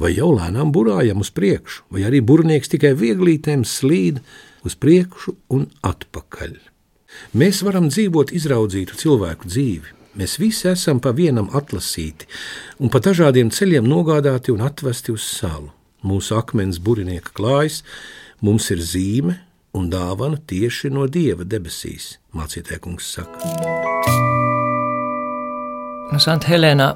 vai 0.00 0.14
jau 0.16 0.30
lēnām 0.32 0.72
burājam 0.72 1.20
uz 1.20 1.28
priekšu, 1.36 1.84
vai 1.92 2.06
arī 2.08 2.22
burnieks 2.24 2.72
tikai 2.72 2.94
vieglītēm 2.96 3.66
slīd 3.68 4.22
uz 4.64 4.78
priekšu 4.80 5.36
un 5.52 5.68
atpakaļ. 5.84 6.56
Mēs 7.36 7.60
varam 7.62 7.92
dzīvot 7.92 8.32
izraudzītu 8.34 8.96
cilvēku 9.04 9.52
dzīvi. 9.52 9.92
Mēs 10.16 10.38
visi 10.40 10.70
esam 10.70 11.00
pa 11.04 11.12
vienam 11.12 11.50
atlasīti 11.52 12.28
un 12.80 12.88
pa 12.88 13.02
dažādiem 13.04 13.50
ceļiem 13.52 13.84
nogādāti 13.84 14.54
un 14.54 14.64
atvesti 14.64 15.12
uz 15.12 15.26
salu. 15.26 15.74
Mūsu 16.04 16.38
akmens 16.38 16.80
burinieka 16.80 17.34
klājas, 17.36 17.82
mums 18.40 18.70
ir 18.72 18.80
zīme 18.80 19.42
un 19.74 19.90
dāvana 19.90 20.38
tieši 20.46 20.90
no 20.94 21.06
dieva 21.10 21.44
debesīs, 21.44 22.18
mācītāja 22.34 22.80
kungs 22.84 23.12
saka. 23.16 23.38
No 26.12 26.18
Sant 26.18 26.48
Helena 26.48 26.94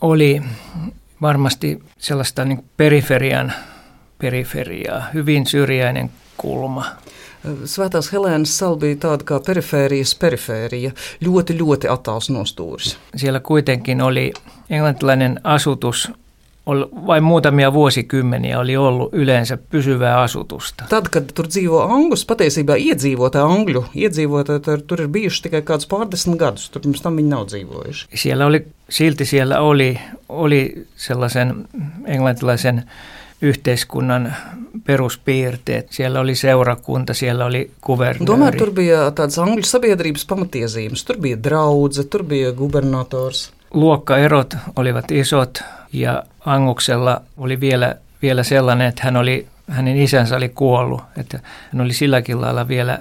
oli 0.00 0.42
varmasti 1.22 1.78
sellaista 1.98 2.44
niin 2.44 2.64
periferian 2.76 3.52
periferiaa, 4.22 5.06
hyvin 5.14 5.46
syrjäinen 5.46 6.10
kulma. 6.36 6.84
Svētās 7.66 8.12
Helēnas 8.14 8.52
sala 8.54 8.78
bija 8.78 9.00
tāda 9.02 9.26
kā 9.26 9.40
perifērijas 9.42 10.12
perifērija, 10.14 10.92
ļoti, 11.26 11.56
ļoti 11.58 11.90
attāls 11.90 12.28
nostūris. 12.30 12.92
Siellä 13.16 13.40
kuitenkin 13.40 14.00
oli 14.00 14.28
englantilainen 14.70 15.40
asutus 15.44 16.04
vai 17.06 17.20
muutamia 17.20 17.72
vuosikymmeniä 17.72 18.58
oli 18.58 18.76
ollut 18.76 19.14
yleensä 19.14 19.56
pysyvää 19.56 20.20
asutusta. 20.20 20.84
Tad, 20.88 21.08
kad 21.10 21.32
tur 21.34 21.48
dzīvo 21.50 21.82
angus, 21.82 22.22
patiesībā 22.26 22.76
iedzīvotāji 22.78 23.56
angļu 23.56 23.84
iedzīvotāji 23.94 24.62
tur, 24.62 24.84
tur 24.86 25.02
ir 25.02 25.10
bijuši 25.10 25.42
tikai 25.48 25.62
kādus 25.66 25.90
pārdesmit 25.90 26.38
gadus, 26.38 26.68
tur 26.70 26.84
pirms 26.84 27.02
tam 27.02 27.18
viņi 27.18 27.32
nav 27.34 27.48
dzīvojuši. 27.50 28.06
Siellä 28.14 28.46
oli, 28.46 28.62
silti 28.88 29.26
siellä 29.26 29.60
oli, 29.60 29.90
oli 30.28 30.62
sellaisen 30.96 31.64
englantilaisen 32.06 32.84
yhteiskunnan 33.42 34.34
peruspiirteet. 34.84 35.86
Siellä 35.90 36.20
oli 36.20 36.34
seurakunta, 36.34 37.14
siellä 37.14 37.44
oli 37.44 37.70
kuvernööri. 37.80 38.26
Tomēr 38.30 38.58
tur 38.58 38.70
bija 38.70 39.08
tādas 39.10 39.40
angļu 39.42 39.66
sabiedrības 39.66 40.24
pamatiezīmes. 40.30 41.02
Tur 41.04 41.18
bija 41.18 41.42
draudze, 41.42 42.06
tur 42.06 42.22
bija 42.22 42.52
gubernators. 42.54 43.48
Luokkaerot 43.74 44.54
olivat 44.76 45.10
isot 45.10 45.62
ja 45.92 46.22
Anguksella 46.46 47.22
oli 47.36 47.60
vielä, 47.60 47.94
vielä 48.22 48.42
sellainen, 48.42 48.86
että 48.86 49.02
hän 49.04 49.16
oli, 49.16 49.46
hänen 49.68 49.96
isänsä 49.96 50.36
oli 50.36 50.48
kuollut. 50.48 51.00
Että 51.16 51.40
hän 51.72 51.80
oli 51.80 51.92
silläkin 51.92 52.40
lailla 52.40 52.68
vielä, 52.68 52.98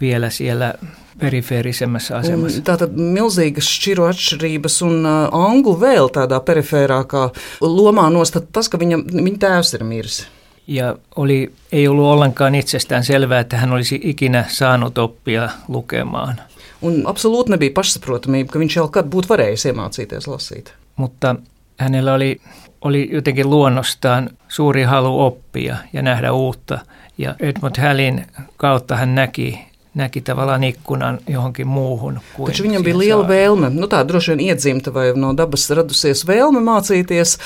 vielä 0.00 0.30
siellä 0.30 0.74
perifērisemmässä 1.18 2.16
asemassa. 2.16 2.62
Tātad 2.62 2.96
milzīgas 2.96 3.68
šķiru 3.72 4.04
atšķirības 4.10 4.80
un 4.84 5.06
uh, 5.08 5.28
anglu 5.32 5.76
vēl 5.80 6.10
tādā 6.12 6.40
perifērākā 6.44 7.28
lomā 7.64 8.08
nostat 8.12 8.50
tas, 8.52 8.68
ka 8.68 8.80
viņa, 8.80 8.98
viņa 9.14 9.38
tēvs 9.46 9.74
ir 9.78 9.84
miris. 9.84 10.26
Ja 10.66 10.96
oli, 11.16 11.52
ei 11.72 11.88
ollut 11.88 12.04
ollenkaan 12.04 12.54
itsestään 12.54 13.04
selvää, 13.04 13.40
että 13.40 13.56
hän 13.56 13.72
olisi 13.72 14.00
ikinä 14.02 14.44
saanut 14.48 14.98
oppia 14.98 15.48
lukemaan. 15.68 16.40
Un 16.82 17.06
absolūti 17.08 17.54
nebija 17.54 17.72
pašsaprotamība, 17.72 18.52
ka 18.52 18.60
viņš 18.60 18.76
jau 18.76 18.88
kad 18.92 19.06
būtu 19.08 19.30
varējis 19.30 19.70
iemācīties 19.70 20.26
lasīt. 20.28 20.74
Mutta 20.96 21.36
hänellä 21.76 22.14
oli, 22.14 22.40
oli 22.80 23.08
jotenkin 23.12 23.50
luonnostaan 23.50 24.30
suuri 24.48 24.82
halu 24.82 25.20
oppia 25.20 25.76
ja 25.92 26.02
nähdä 26.02 26.32
uutta. 26.32 26.78
Ja 27.18 27.34
Edmund 27.40 27.80
Hallin 27.80 28.26
kautta 28.56 28.96
hän 28.96 29.14
näki 29.14 29.66
näki 29.96 30.20
tavallaan 30.20 30.64
ikkunan 30.64 31.18
johonkin 31.28 31.66
muuhun. 31.66 32.20
Taču 32.46 32.66
viņam 32.66 32.84
bija 32.84 32.98
liela 32.98 33.24
vēlme, 33.28 33.70
nu 33.72 33.88
tā 33.88 34.02
droši 34.04 34.34
vien 34.34 34.42
iedzimta 34.50 34.92
vai 34.92 35.06
no 35.16 35.30
dabas 35.36 35.64
radusies 35.72 36.26
vēlme 36.28 36.60
mācīties, 36.64 37.36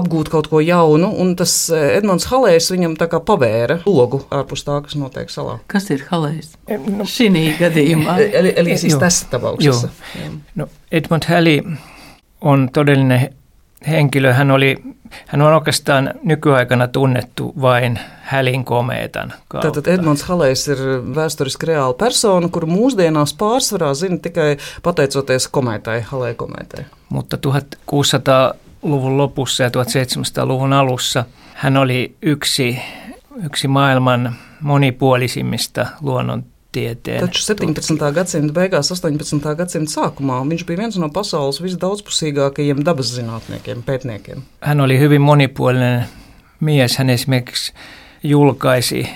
apgūt 0.00 0.30
kaut 0.32 0.48
ko 0.48 0.62
jaunu, 0.64 1.10
un 1.20 1.34
tas 1.36 1.52
eh, 1.68 1.98
Edmunds 1.98 2.30
Halējs 2.32 2.70
viņam 2.72 2.96
tā 3.00 3.10
kā 3.12 3.20
pavēra 3.20 3.82
logu 3.84 4.22
ārpus 4.32 4.64
tā, 4.64 4.78
kas 4.86 4.96
notiek 4.96 5.28
salā. 5.32 5.58
Kas 5.68 5.90
ir 5.92 6.06
Halējs? 6.08 6.54
Nu, 6.88 7.04
Šī 7.04 7.28
gadījumā. 7.60 8.16
Elīsijas 8.40 8.96
testapauksessa. 9.02 9.92
No, 10.56 10.70
Edmund 10.90 11.28
Halley 11.28 11.60
on 12.40 12.70
todellinen 12.72 13.28
henkilö. 13.88 14.32
Hän, 14.32 14.50
oli, 14.50 14.76
hän 15.26 15.42
on 15.42 15.54
oikeastaan 15.54 16.14
nykyaikana 16.22 16.88
tunnettu 16.88 17.52
vain 17.60 17.98
Hälin 18.22 18.64
komeetan 18.64 19.32
kautta. 19.48 19.68
Tātad 19.68 19.90
Edmunds 19.90 20.22
Halejs 20.22 20.68
ir 20.68 20.78
vēsturiski 21.14 21.68
reāla 21.68 21.92
persona, 21.98 22.48
kuru 22.48 22.66
mūsdienās 22.70 23.34
pārsvarā 23.36 23.92
zina 23.94 24.16
tikai 24.22 24.56
pateicoties 24.82 25.48
komētai, 25.52 26.00
Halei 26.08 26.34
komētai. 26.34 26.84
Mutta 27.08 27.38
1600-luvun 27.46 29.18
lopussa 29.18 29.62
ja 29.62 29.68
1700-luvun 29.68 30.72
alussa 30.72 31.24
hän 31.54 31.76
oli 31.76 32.16
yksi, 32.22 32.78
yksi 33.44 33.68
maailman 33.68 34.34
monipuolisimmista 34.60 35.86
luonnon 36.00 36.44
tieteen. 36.72 37.20
Taču 37.20 37.42
17. 37.44 38.12
gadsimta 38.14 38.54
beigās, 38.56 38.90
18. 38.94 39.54
gadsimta 39.58 39.92
sākumā 39.92 40.40
viņš 40.48 40.64
bija 40.68 40.84
viens 40.84 40.98
no 41.00 41.10
pasaules 41.12 41.60
visdaudzpusīgākajiem 41.64 42.84
dabas 42.84 43.12
zinātniekiem, 43.16 43.84
pētniekiem. 43.86 44.42
Hän 44.60 44.80
oli 44.80 44.98
hyvin 44.98 45.20
monipuolinen 45.20 46.04
mies. 46.60 46.96
Hän 46.96 47.10
esimerkiksi 47.10 47.72
julkaisi 48.22 49.08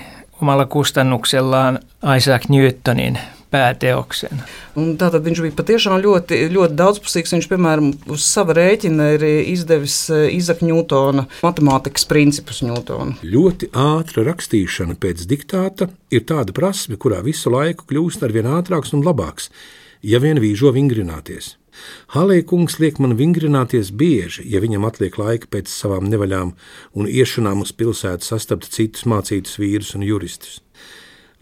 omalla 0.42 0.66
kustannuksellaan 0.66 1.78
Isaac 2.16 2.48
Newtonin 2.48 3.18
pääteoksen. 3.56 4.42
Un 4.76 4.94
tātad 5.00 5.24
viņš 5.24 5.42
bija 5.44 5.56
patiešām 5.56 5.98
ļoti, 6.04 6.38
ļoti 6.52 6.76
daudzpusīgs. 6.78 7.34
Viņš, 7.36 7.48
piemēram, 7.50 7.90
uz 8.12 8.24
sava 8.28 8.56
rēķina 8.58 9.08
ir 9.16 9.26
izdevis 9.54 9.98
Izaka 10.36 10.66
Ņūtona 10.68 11.26
matemātikas 11.44 12.06
principus 12.10 12.62
Ņūtona. 12.66 13.18
Ļoti 13.24 13.72
ātra 13.72 14.26
rakstīšana 14.30 14.98
pēc 15.00 15.26
diktāta 15.30 15.90
ir 16.12 16.26
tāda 16.28 16.54
prasme, 16.56 17.00
kurā 17.00 17.22
visu 17.26 17.52
laiku 17.52 17.88
kļūst 17.90 18.26
ar 18.26 18.34
vien 18.36 18.50
ātrāks 18.58 18.92
un 18.96 19.04
labāks, 19.06 19.50
ja 20.04 20.20
vien 20.22 20.40
vīžo 20.42 20.74
vingrināties. 20.76 21.54
Halē 22.14 22.38
kungs 22.48 22.78
liek 22.80 23.00
man 23.02 23.16
vingrināties 23.18 23.90
bieži, 23.92 24.44
ja 24.48 24.62
viņam 24.64 24.86
atliek 24.88 25.18
laika 25.20 25.50
pēc 25.52 25.68
savām 25.68 26.08
nevaļām 26.08 26.54
un 26.96 27.10
iešanām 27.10 27.64
uz 27.64 27.74
pilsētu 27.76 28.24
sastapt 28.24 28.70
citus 28.72 29.04
mācītus 29.08 29.58
vīrus 29.60 29.92
un 29.98 30.06
juristus. 30.06 30.62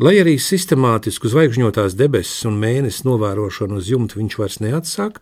Lai 0.03 0.17
arī 0.19 0.33
sistemātisku 0.43 1.31
zvaigžņotās 1.31 1.93
debesis 1.95 2.41
un 2.49 2.57
mēnesis 2.59 3.05
novērošanu 3.07 3.77
uz 3.79 3.91
jumta 3.93 4.17
viņš 4.19 4.33
vairs 4.41 4.57
neatsāk, 4.59 5.21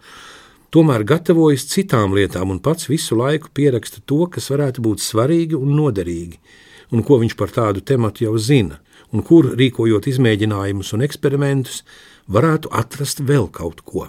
tomēr 0.72 1.04
gatavojas 1.04 1.66
citām 1.68 2.14
lietām 2.16 2.54
un 2.54 2.60
pats 2.64 2.88
visu 2.88 3.18
laiku 3.18 3.50
pieraksta 3.52 4.00
to, 4.08 4.22
kas 4.32 4.48
varētu 4.48 4.80
būt 4.86 5.04
svarīgi 5.04 5.58
un 5.58 5.74
noderīgi, 5.76 6.40
un 6.88 7.04
ko 7.04 7.18
viņš 7.20 7.36
par 7.36 7.52
tādu 7.52 7.84
tematu 7.84 8.24
jau 8.24 8.32
zina, 8.40 8.80
un 9.12 9.20
kur, 9.20 9.50
rīkojot 9.60 10.08
izmēģinājumus 10.08 10.94
un 10.96 11.04
eksperimentus, 11.04 11.82
varētu 12.32 12.72
atrast 12.72 13.20
vēl 13.28 13.50
kaut 13.52 13.84
ko. 13.84 14.06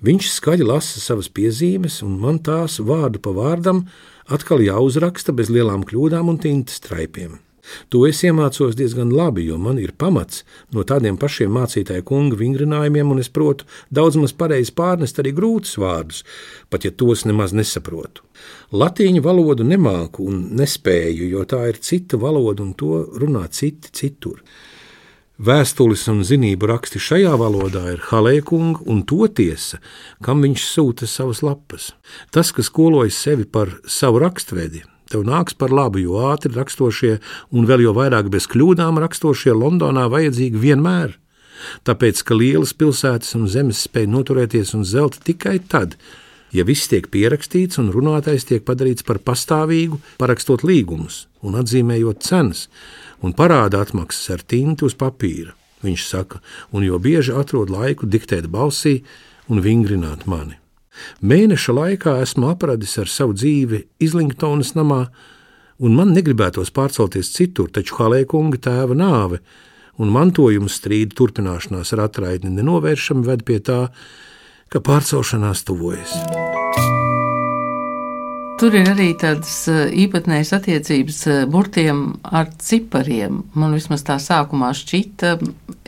Viņš 0.00 0.32
skaļi 0.38 0.64
lasa 0.64 1.04
savas 1.04 1.28
piezīmes, 1.28 2.00
un 2.00 2.16
man 2.24 2.40
tās 2.40 2.80
vārdu 2.80 3.20
pa 3.20 3.36
vārdam 3.36 3.84
atkal 4.32 4.64
jāuzraksta 4.64 5.36
bez 5.36 5.52
lielām 5.52 5.84
kļūdām 5.84 6.32
un 6.32 6.40
tinta 6.40 6.72
straipiem. 6.72 7.36
To 7.92 8.06
es 8.08 8.22
iemācos 8.24 8.76
diezgan 8.78 9.12
labi, 9.14 9.44
jo 9.48 9.58
man 9.60 9.78
ir 9.82 9.92
pamats 9.98 10.44
no 10.74 10.84
tādiem 10.86 11.18
pašiem 11.20 11.52
mācītāja 11.54 12.04
kunga 12.06 12.38
vingrinājumiem, 12.40 13.12
un 13.12 13.22
es 13.22 13.30
protu 13.32 13.68
daudz 13.90 14.18
maz 14.20 14.34
pareizi 14.36 14.74
pārnest 14.76 15.20
arī 15.20 15.34
grūtus 15.36 15.76
vārdus, 15.80 16.24
pat 16.70 16.86
ja 16.86 16.90
tos 16.90 17.26
nemaz 17.28 17.54
nesaprotu. 17.56 18.24
Latīņu 18.72 19.22
valodu 19.24 19.66
nemāku 19.66 20.26
un 20.30 20.42
nespēju, 20.58 21.30
jo 21.34 21.46
tā 21.48 21.66
ir 21.70 21.80
cita 21.84 22.20
valoda 22.20 22.64
un 22.64 22.74
to 22.78 23.04
runā 23.20 23.46
citi 23.52 23.92
citur. 23.92 24.42
Vēstules 25.40 26.02
un 26.12 26.18
zinību 26.20 26.68
raksti 26.68 27.00
šajā 27.00 27.32
valodā 27.40 27.86
ir 27.94 28.02
Halēkunga 28.10 28.84
un 28.92 28.98
to 29.08 29.24
tiesa, 29.24 29.78
kam 30.20 30.42
viņš 30.44 30.66
sūta 30.68 31.08
savas 31.08 31.40
lapas. 31.40 31.94
Tas, 32.28 32.52
kas 32.52 32.68
skolojas 32.68 33.16
sevi 33.16 33.46
par 33.48 33.72
savu 33.88 34.20
rakstvedi, 34.20 34.82
tev 35.10 35.26
nāks 35.26 35.56
par 35.58 35.74
labu, 35.74 36.00
jo 36.02 36.20
ātri 36.30 36.54
rakstošie 36.54 37.18
un 37.50 37.66
vēl 37.68 37.84
jau 37.86 37.94
vairāk 37.96 38.30
bez 38.32 38.46
kļūdām 38.50 39.00
rakstošie 39.02 39.54
Londonā 39.56 40.06
vajadzīgi 40.12 40.62
vienmēr. 40.62 41.16
Tāpēc, 41.84 42.22
ka 42.24 42.36
lielas 42.38 42.72
pilsētas 42.72 43.34
un 43.36 43.46
zemes 43.50 43.84
spēj 43.86 44.08
noturēties 44.08 44.72
un 44.78 44.86
zelt 44.88 45.20
tikai 45.26 45.58
tad, 45.60 45.96
ja 46.56 46.64
viss 46.66 46.88
tiek 46.90 47.10
pierakstīts 47.12 47.80
un 47.82 47.90
runātais 47.94 48.46
tiek 48.48 48.64
padarīts 48.66 49.06
par 49.06 49.20
pastāvīgu, 49.24 50.00
parakstot 50.22 50.64
līgumus 50.66 51.26
un 51.44 51.58
atzīmējot 51.60 52.24
cenas, 52.24 52.68
un 53.20 53.36
parāda 53.36 53.82
atmaksas 53.84 54.36
ar 54.36 54.44
tinti 54.46 54.86
uz 54.88 54.96
papīra. 54.96 55.54
Viņš 55.84 56.06
saka, 56.06 56.40
un 56.76 56.84
jo 56.84 56.98
bieži 57.00 57.32
atrod 57.36 57.70
laiku 57.72 58.08
diktēt 58.08 58.50
balsī 58.52 59.00
un 59.48 59.62
vingrināt 59.64 60.26
mani. 60.28 60.58
Mēneša 61.20 61.74
laikā 61.76 62.16
esmu 62.24 62.50
apradis 62.52 62.96
ar 63.00 63.10
savu 63.10 63.36
dzīvi 63.36 63.84
Izlingtonas 64.02 64.74
namā, 64.78 65.06
un 65.80 65.96
man 65.96 66.14
negribētos 66.16 66.72
pārcelties 66.76 67.32
citur, 67.36 67.70
taču 67.72 67.98
Halēkunga 68.00 68.60
tēva 68.68 68.96
nāve 68.96 69.40
un 70.00 70.12
mantojuma 70.12 70.70
strīdu 70.72 71.16
turpināšanās 71.20 71.92
ar 71.96 72.06
atraidni 72.08 72.52
nenovēršami 72.56 73.26
ved 73.26 73.44
pie 73.48 73.60
tā, 73.64 73.82
ka 74.70 74.84
pārcelšanās 74.84 75.66
tuvojas. 75.68 76.16
Tur 78.60 78.74
ir 78.76 78.90
arī 78.92 79.14
tādas 79.16 79.54
īpatnējas 79.72 80.50
attiecības 80.58 81.20
burtiem 81.48 82.02
ar 82.28 82.50
cipariem. 82.60 83.38
Man 83.56 83.72
vismaz 83.72 84.04
tā 84.04 84.18
sākumā 84.20 84.68
šķita, 84.76 85.30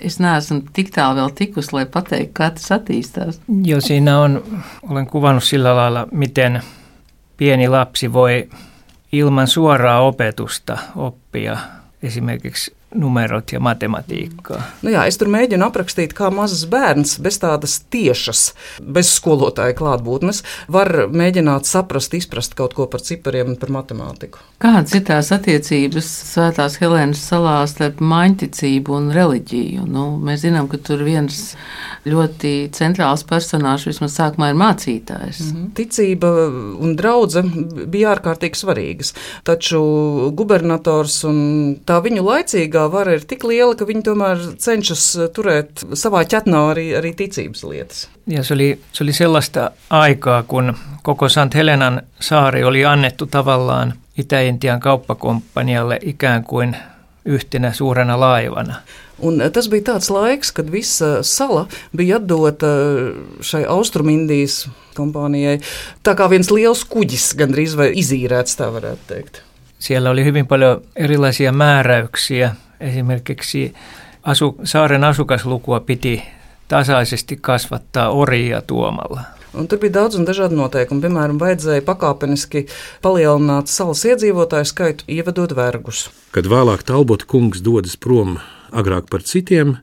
es 0.01 0.17
neesmu 0.23 0.63
tik 0.73 0.89
tālu 0.95 1.21
vēl 1.21 1.35
tikus, 1.37 1.69
lai 1.77 1.85
pateiktu, 1.85 2.33
kā 2.39 2.49
tas 2.57 2.73
attīstās. 2.79 3.43
Jo 3.69 3.81
siinä 3.85 4.17
on, 4.23 4.39
olen 4.89 5.07
kuvannut 5.07 5.45
sillä 5.45 5.77
lailla, 5.77 6.07
miten 6.13 6.63
pieni 7.37 7.69
lapsi 7.69 8.13
voi 8.13 8.49
ilman 9.13 9.47
suoraa 9.47 10.01
opetusta 10.01 10.79
oppia 10.97 11.57
esimerkiksi 12.03 12.73
numerot 12.99 13.53
ja 13.53 13.61
matemātikā. 13.63 14.59
Nu 14.85 14.93
jā, 14.93 15.05
es 15.09 15.19
tur 15.21 15.31
mēģinu 15.33 15.67
aprakstīt, 15.67 16.15
kā 16.17 16.31
mazs 16.35 16.65
bērns 16.71 17.17
bez 17.23 17.39
tādas 17.43 17.79
tiešas, 17.93 18.43
bez 18.83 19.11
skolotāja 19.17 19.77
klātbūtnes, 19.79 20.43
var 20.73 21.07
mēģināt 21.13 21.69
saprast, 21.69 22.15
izprast 22.19 22.57
kaut 22.59 22.77
ko 22.77 22.87
par 22.91 23.05
cipariem 23.05 23.55
un 23.55 23.59
par 23.61 23.73
matemātiku. 23.75 24.43
Kādas 24.63 24.95
ir 24.95 25.05
tās 25.09 25.33
attiecības 25.35 26.09
Svētās 26.33 26.79
Helēnas 26.83 27.23
salā 27.27 27.57
starp 27.71 28.03
maņticību 28.05 28.95
un 28.99 29.11
reliģiju? 29.15 29.87
Nu, 29.91 30.05
mēs 30.23 30.45
zinām, 30.45 30.69
ka 30.71 30.79
tur 30.79 31.03
viens 31.07 31.55
ļoti 32.09 32.71
centrāls 32.75 33.25
personāžs 33.27 33.89
vismaz 33.91 34.17
sākumā 34.19 34.53
ir 34.53 34.59
mācītājs. 34.61 35.41
Mm 35.43 35.57
-hmm. 35.57 35.73
Ticība 35.79 36.31
un 36.83 36.97
draudzene 36.99 37.87
bija 37.87 38.15
ārkārtīgi 38.15 38.59
svarīgas, 38.59 39.15
taču 39.45 39.83
gubernators 40.37 41.23
un 41.25 41.39
tā 41.87 42.01
viņu 42.03 42.23
laicīgā 42.27 42.82
politiskā 42.83 42.93
vara 42.93 43.15
ir 43.15 43.25
tik 43.27 43.45
liela, 43.45 43.75
ka 43.75 43.85
viņi 43.87 44.03
tomēr 44.03 44.57
cenšas 44.59 45.17
eh, 45.17 45.29
turēt 45.33 45.85
savā 45.95 46.25
ķetnā 46.25 46.73
arī, 46.73 46.95
arī 46.97 47.15
ticības 47.15 47.65
lietas. 47.65 48.09
Ja 48.27 48.43
se 48.43 48.55
oli, 48.55 48.79
se 48.93 49.05
oli 49.05 49.13
sellaista 49.13 49.71
aikaa, 49.91 50.43
kun 50.43 50.75
koko 51.03 51.29
St. 51.29 51.55
Helenan 51.55 52.03
saari 52.21 52.65
oli 52.65 52.85
annettu 52.85 53.27
tavallaan 53.27 53.95
Itä-Intian 54.19 54.81
kauppakomppanialle 54.81 55.99
ikään 56.03 56.45
kuin 56.45 56.77
yhtenä 57.25 57.73
suurena 57.73 58.21
laivana. 58.21 58.75
Un 59.19 59.41
eh, 59.41 59.51
tas 59.51 59.69
bija 59.69 59.93
tāds 59.95 60.11
laiks, 60.11 60.53
kad 60.53 60.73
visa 60.73 61.23
sala 61.23 61.67
bija 61.97 62.17
atdota 62.17 62.67
šai 63.41 63.65
Austrumindijas 63.69 64.69
kompānijai. 64.97 65.61
Tā 66.03 66.17
kā 66.19 66.29
viens 66.31 66.51
liels 66.51 66.85
kuģis, 66.85 67.35
gandrīz 67.39 67.77
vai 67.77 67.93
izīrēts, 67.95 68.59
tā 68.59 68.73
varētu 68.73 69.09
teikt. 69.09 69.43
Siellä 69.83 70.11
oli 70.11 70.25
hyvin 70.25 70.47
paljon 70.47 70.83
erilaisia 70.97 71.53
määräyksiä 71.53 72.55
Esimerkiksi 72.83 73.75
asu, 74.23 74.57
saaren 74.65 75.05
asukaslukua 75.05 75.81
piti 75.81 76.23
tasaisesti 76.69 77.39
kasvattaa 77.41 78.11
orjia 78.11 78.63
tuomalla. 78.63 79.21
Un 79.55 79.69
tur 79.69 79.79
bija 79.79 79.93
daudz 79.99 80.17
un 80.17 80.25
dažādi 80.25 80.57
noteikumi. 80.57 81.03
Piemēram, 81.05 81.37
vajadzēja 81.41 81.85
pakāpeniski 81.85 82.65
palielināt 83.05 83.69
salas 83.69 84.01
iedzīvotāju 84.09 84.69
skaitu, 84.71 85.05
ievedot 85.13 85.53
vergus. 85.57 86.07
Kad 86.33 86.49
vēlāk 86.49 86.87
Talbota 86.89 87.29
kungs 87.29 87.61
dodas 87.61 87.99
prom 88.01 88.39
agrāk 88.73 89.11
par 89.13 89.23
citiem, 89.29 89.77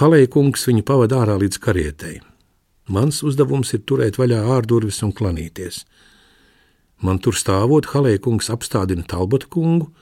Halēja 0.00 0.28
kungs 0.32 0.66
viņu 0.68 0.82
pavada 0.88 1.20
ārā 1.22 1.36
līdz 1.40 1.60
karietei. 1.60 2.18
Mans 2.88 3.22
uzdevums 3.24 3.70
ir 3.76 3.84
turēt 3.88 4.18
vaļā 4.20 4.42
ārdurvis 4.56 5.02
un 5.04 5.12
klanīties. 5.16 5.84
Man 7.04 7.20
tur 7.20 7.36
stāvot, 7.36 7.92
Halēja 7.92 8.24
kungs 8.24 8.50
apstādina 8.52 9.04
Talbota 9.08 9.48
kungu 9.52 9.92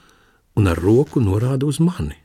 un 0.55 0.71
ar 0.71 0.79
roku 0.79 1.23
norāda 1.23 1.67
uz 1.69 1.81
mani. 1.83 2.17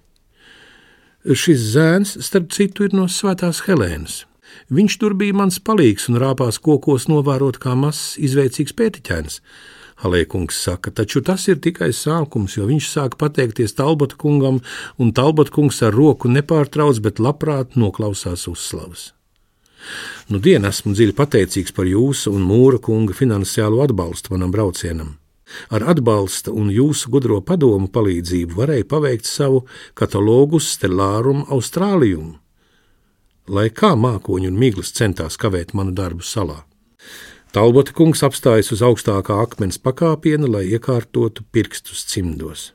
Šis 1.25 1.65
zēns, 1.73 2.15
starp 2.23 2.53
citu, 2.55 2.85
ir 2.87 2.95
no 2.95 3.09
Svētās 3.11 3.65
Helēnas. 3.65 4.23
Viņš 4.73 4.95
tur 5.01 5.13
bija 5.17 5.35
mans 5.35 5.59
palīgs 5.61 6.07
un 6.09 6.17
rāpās 6.21 6.57
kokos, 6.63 7.09
novērot 7.11 7.59
kā 7.61 7.75
mazs, 7.77 8.15
izveicīgs 8.17 8.73
pētiķēns. 8.77 9.41
Halēkungs 9.99 10.61
saka, 10.63 10.93
taču 10.95 11.19
tas 11.25 11.43
ir 11.51 11.59
tikai 11.59 11.91
sākums, 11.91 12.55
jo 12.55 12.69
viņš 12.69 12.87
sāk 12.87 13.17
pateikties 13.19 13.75
Talbota 13.75 14.15
kungam, 14.17 14.61
un 14.97 15.11
Talbota 15.11 15.51
kungs 15.51 15.81
ar 15.83 15.93
roku 15.93 16.31
nepārtrauc, 16.31 17.01
bet 17.03 17.19
labprāt 17.19 17.75
noklausās 17.75 18.47
uzslavas. 18.47 19.09
Nu, 20.31 20.39
dien 20.39 20.67
esmu 20.67 20.93
dziļi 20.95 21.15
pateicīgs 21.17 21.75
par 21.75 21.87
jūsu 21.89 22.31
un 22.35 22.47
mūra 22.47 22.79
kunga 22.83 23.15
finansiālo 23.15 23.83
atbalstu 23.83 24.35
manam 24.35 24.55
braucienam. 24.55 25.17
Ar 25.69 25.85
atbalsta 25.93 26.53
un 26.55 26.69
jūsu 26.73 27.11
gudro 27.13 27.39
padomu 27.45 27.89
palīdzību 27.91 28.57
varēja 28.59 28.87
paveikt 28.89 29.29
savu 29.29 29.63
katalogu 29.97 30.61
Stellārum 30.61 31.45
Austrālijum, 31.49 32.35
lai 33.49 33.69
kā 33.73 33.95
mākoņi 33.97 34.49
un 34.51 34.59
miglas 34.59 34.93
centās 34.95 35.37
kavēt 35.41 35.73
manu 35.73 35.95
darbu 35.97 36.25
salā. 36.25 36.63
Talbota 37.49 37.95
kungs 37.97 38.21
apstājas 38.21 38.69
uz 38.75 38.83
augstākā 38.85 39.39
akmens 39.41 39.79
pakāpiena, 39.81 40.45
lai 40.45 40.67
iekārtotu 40.69 41.47
pirkstus 41.49 42.03
cimdos. 42.05 42.73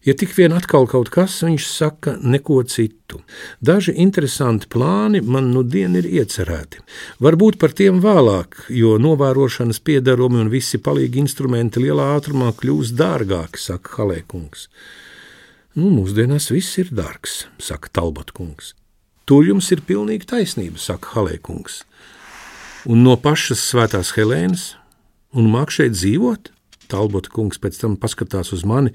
Ja 0.00 0.14
tik 0.16 0.30
vien 0.32 0.54
atkal 0.56 0.86
kaut 0.88 1.10
kas, 1.12 1.34
viņš 1.44 1.64
saka 1.68 2.14
neko 2.24 2.62
citu. 2.64 3.18
Daži 3.60 3.92
interesanti 4.00 4.68
plāni 4.72 5.20
man 5.20 5.50
nu 5.52 5.60
dien 5.60 5.98
ir 6.00 6.06
iecerēti. 6.08 6.80
Varbūt 7.20 7.58
par 7.60 7.74
tiem 7.76 7.98
vēlāk, 8.00 8.62
jo 8.72 8.94
novērošanas 8.96 9.82
piedarumi 9.84 10.40
un 10.40 10.48
visi 10.48 10.80
palīgi 10.80 11.20
instrumenti 11.20 11.82
lielā 11.84 12.14
ātrumā 12.14 12.48
kļūs 12.56 12.94
dārgāki, 12.96 13.60
saka 13.60 13.98
Halēkungs. 13.98 14.70
Nu, 15.76 15.90
mūsdienās 15.92 16.48
viss 16.50 16.80
ir 16.80 16.88
dārgs, 16.96 17.44
saka 17.60 17.92
Talbotkungs. 17.92 18.72
Tur 19.28 19.44
jums 19.46 19.68
ir 19.70 19.84
pilnīgi 19.86 20.30
taisnība, 20.32 20.80
saka 20.80 21.12
Halēkungs. 21.12 21.82
Un 22.88 23.04
no 23.04 23.18
pašas 23.20 23.60
svētās 23.68 24.14
Helēnas, 24.16 24.64
un 25.36 25.52
māk 25.52 25.76
šeit 25.76 25.92
dzīvot? 25.92 26.48
Talbota 26.90 27.32
kungs 27.32 27.60
pēc 27.62 27.78
tam 27.80 27.96
paskatās 28.00 28.52
uz 28.56 28.66
mani, 28.66 28.92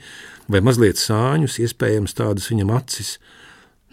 vai 0.52 0.62
mazliet 0.66 1.00
sāņus, 1.02 1.60
iespējams 1.66 2.18
tādas 2.18 2.52
viņam 2.52 2.74
acis. 2.76 3.16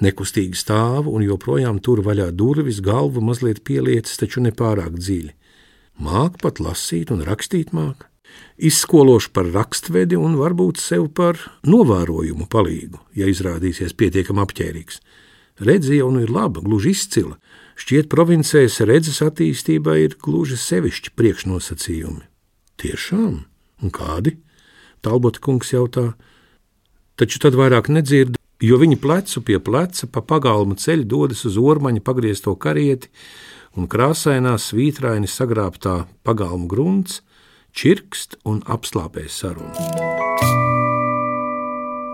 Nekustīgi 0.03 0.59
stāvu 0.59 1.13
un 1.15 1.23
joprojām 1.23 1.79
tur 1.79 2.03
vaļā 2.03 2.33
durvis, 2.35 2.81
galvu 2.83 3.23
mazliet 3.23 3.63
pieliecis, 3.63 4.19
taču 4.19 4.43
nepārāk 4.43 4.97
dziļi. 4.99 5.35
Māk 6.03 6.41
pat 6.43 6.59
lasīt 6.59 7.13
un 7.15 7.23
rakstīt 7.27 7.71
māk. 7.77 8.09
Izskološu 8.57 9.33
par 9.37 9.49
rakstvedi 9.53 10.17
un 10.17 10.39
varbūt 10.41 10.81
sev 10.81 11.09
par 11.15 11.39
novērojumu 11.69 12.49
palīgu, 12.51 13.01
ja 13.19 13.29
izrādīsies 13.29 13.95
pietiekami 13.99 14.43
apģērbīgs. 14.45 15.01
Redzi 15.63 15.99
jau 15.99 16.11
nu 16.15 16.23
ir 16.25 16.33
laba, 16.33 16.63
gluži 16.65 16.95
izcila. 16.97 17.37
Šķiet, 17.79 18.09
provincēs 18.13 18.81
redzes 18.89 19.21
attīstībai 19.25 19.99
ir 20.07 20.19
gluži 20.23 20.59
sevišķi 20.61 21.15
priekšnosacījumi. 21.19 22.25
Tiešām? 22.83 23.52
Un 23.83 23.91
kādi? 23.95 24.37
Talbota 25.03 25.43
kungs 25.43 25.73
jautā, 25.75 26.13
taču 27.19 27.41
tad 27.43 27.59
vairāk 27.59 27.91
nedzird, 27.91 28.39
jo 28.63 28.79
viņi 28.79 29.01
plecu 29.03 29.43
pie 29.43 29.59
pleca 29.59 30.07
pa 30.07 30.23
pagalmu 30.23 30.79
ceļu 30.79 31.09
dodas 31.11 31.43
uz 31.49 31.59
ormaņa 31.59 32.05
pagriezto 32.07 32.55
karieti, 32.55 33.11
un 33.75 33.91
krāsainā 33.91 34.55
svītraini 34.61 35.27
sagrābtā 35.27 36.05
pagalmu 36.23 36.71
grunts 36.71 37.23
čirkst 37.75 38.39
un 38.47 38.63
apslāpē 38.69 39.27
sarunu. 39.27 40.22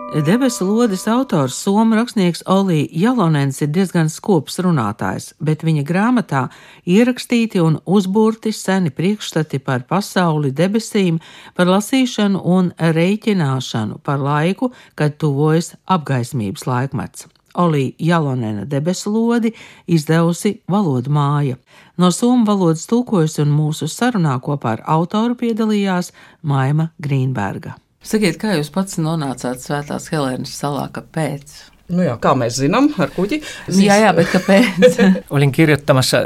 Debesu 0.09 0.64
lodes 0.64 1.03
autors 1.07 1.53
Somu 1.53 1.94
rakstnieks 1.94 2.40
Olī 2.49 2.87
Jalonens 2.97 3.59
ir 3.61 3.68
diezgan 3.68 4.09
skops 4.09 4.55
runātājs, 4.64 5.35
bet 5.37 5.61
viņa 5.66 5.83
grāmatā 5.85 6.47
ierakstīti 6.88 7.61
un 7.61 7.77
uzburti 7.85 8.49
seni 8.57 8.88
priekšstati 8.88 9.59
par 9.61 9.83
pasauli 9.85 10.49
debesīm, 10.49 11.18
par 11.55 11.68
lasīšanu 11.68 12.40
un 12.40 12.71
reiķināšanu, 12.79 13.99
par 14.01 14.23
laiku, 14.25 14.71
kad 14.97 15.18
tuvojas 15.21 15.75
apgaismības 15.85 16.64
laikmets. 16.64 17.27
Olī 17.61 17.90
Jalonena 18.01 18.64
debesu 18.64 19.12
lodi 19.12 19.53
izdevusi 19.87 20.55
valodu 20.73 21.12
māja. 21.12 21.59
No 21.99 22.09
somu 22.16 22.49
valodas 22.49 22.87
tulkojas 22.88 23.37
un 23.44 23.53
mūsu 23.53 23.90
sarunā 23.92 24.38
kopā 24.40 24.79
ar 24.79 24.85
autoru 24.97 25.37
piedalījās 25.37 26.14
Maima 26.40 26.88
Grīnberga. 26.97 27.77
Sakiet, 28.05 28.39
kā 28.41 28.55
jūs 28.55 28.71
pats 28.75 29.01
nonācāt 29.03 29.63
Svētās 29.63 30.09
Helēnas 30.13 30.55
salā, 30.61 30.87
kāpēc? 30.95 31.57
Nu 31.89 32.05
jā, 32.05 32.19
kā 32.21 32.35
mēs 32.37 32.61
zinām, 32.61 32.91
ar 33.01 33.11
kuģi. 33.15 33.41
Zis... 33.67 33.83
Jā, 33.87 33.97
jā, 34.03 34.13
bet 34.17 34.29
kāpēc? 34.33 35.01
Olin 35.35 35.53
kirjoittamassa 35.53 36.23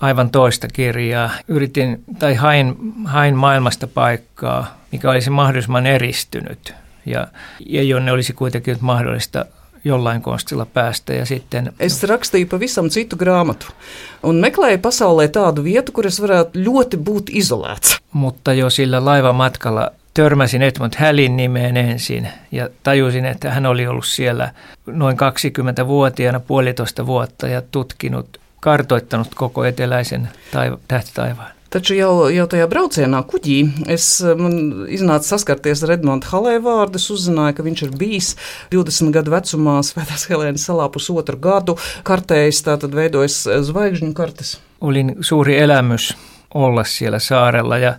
aivan 0.00 0.30
toista 0.30 0.70
kirjaa. 0.70 1.28
Yritin 1.48 1.98
tai 2.18 2.34
hain, 2.38 2.74
hain 3.12 3.36
maailmasta 3.36 3.86
paikkaa, 3.86 4.60
mikä 4.92 5.10
olisi 5.10 5.30
mahdollisimman 5.30 5.86
eristynyt 5.86 6.74
ja, 7.06 7.26
ja 7.66 7.82
jonne 7.82 8.12
olisi 8.12 8.32
kuitenkin 8.32 8.76
mahdollista 8.80 9.44
jollain 9.84 10.22
konstilla 10.22 10.66
päästä. 10.66 11.14
Ja 11.14 11.26
sitten... 11.26 11.72
Es 11.78 12.02
rakstīju 12.02 12.46
pavisam 12.50 12.90
citu 12.90 13.16
grāmatu 13.16 13.70
un 14.26 14.40
meklēju 14.42 14.80
pasaulē 14.82 15.28
tādu 15.30 15.62
vietu, 15.64 15.92
kur 15.94 16.06
es 16.10 16.18
varētu 16.20 16.58
ļoti 16.58 16.98
būt 16.98 17.30
izolēts. 17.30 18.00
Mutta 18.12 18.52
jo 18.52 18.70
sillä 18.70 19.04
laivamatkalla 19.04 19.90
törmäsin 20.16 20.62
Edmund 20.62 20.92
Hallin 20.98 21.36
nimeen 21.36 21.76
ensin 21.76 22.28
ja 22.52 22.68
tajusin, 22.82 23.24
että 23.24 23.50
hän 23.50 23.66
oli 23.66 23.86
ollut 23.86 24.06
siellä 24.06 24.50
noin 24.86 25.16
20-vuotiaana 25.16 26.40
puolitoista 26.40 27.06
vuotta 27.06 27.48
ja 27.48 27.62
tutkinut, 27.62 28.40
kartoittanut 28.60 29.34
koko 29.34 29.64
eteläisen 29.64 30.28
taiva, 30.52 30.78
tähtitaivaan. 30.88 31.50
Taču 31.70 31.96
jau, 31.98 32.28
jau 32.32 32.46
tajā 32.48 32.64
braucienā 32.70 33.20
kuģī 33.28 33.56
es 33.92 34.06
man 34.38 34.54
iznāca 34.88 35.26
saskarties 35.34 35.82
ar 35.84 35.96
Edmundu 35.96 36.30
Halē 36.30 36.54
vārdu. 36.64 36.96
Es 36.96 37.10
uzzināju, 37.12 37.56
ka 37.58 37.66
viņš 37.66 37.82
ir 37.84 37.96
bijis 37.98 38.30
20 38.72 39.12
gadu 39.12 39.34
vecumā 39.34 39.74
Svētās 39.84 40.24
Helēnas 40.30 40.64
salā 40.70 40.86
pusotru 40.94 41.36
gadu. 41.42 41.74
Kartējis 42.06 42.62
tātad 42.70 42.96
veidojas 42.96 43.42
zvaigžņu 43.68 44.14
kartes. 44.16 44.54
Olin 44.80 45.16
suuri 45.20 45.58
elämys 45.58 46.14
olla 46.54 46.84
siellä 46.84 47.18
saarella 47.18 47.78
ja 47.78 47.94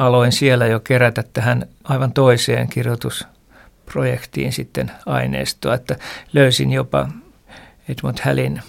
aloin 0.00 0.32
siellä 0.32 0.66
jo 0.66 0.80
kerätä 0.80 1.24
tähän 1.32 1.66
aivan 1.84 2.12
toiseen 2.12 2.68
kirjoitusprojektiin 2.68 4.52
sitten 4.52 4.90
aineistoa, 5.06 5.74
että 5.74 5.96
löysin 6.32 6.72
jopa 6.72 7.08
Edmund 7.88 8.18
Hallin 8.24 8.62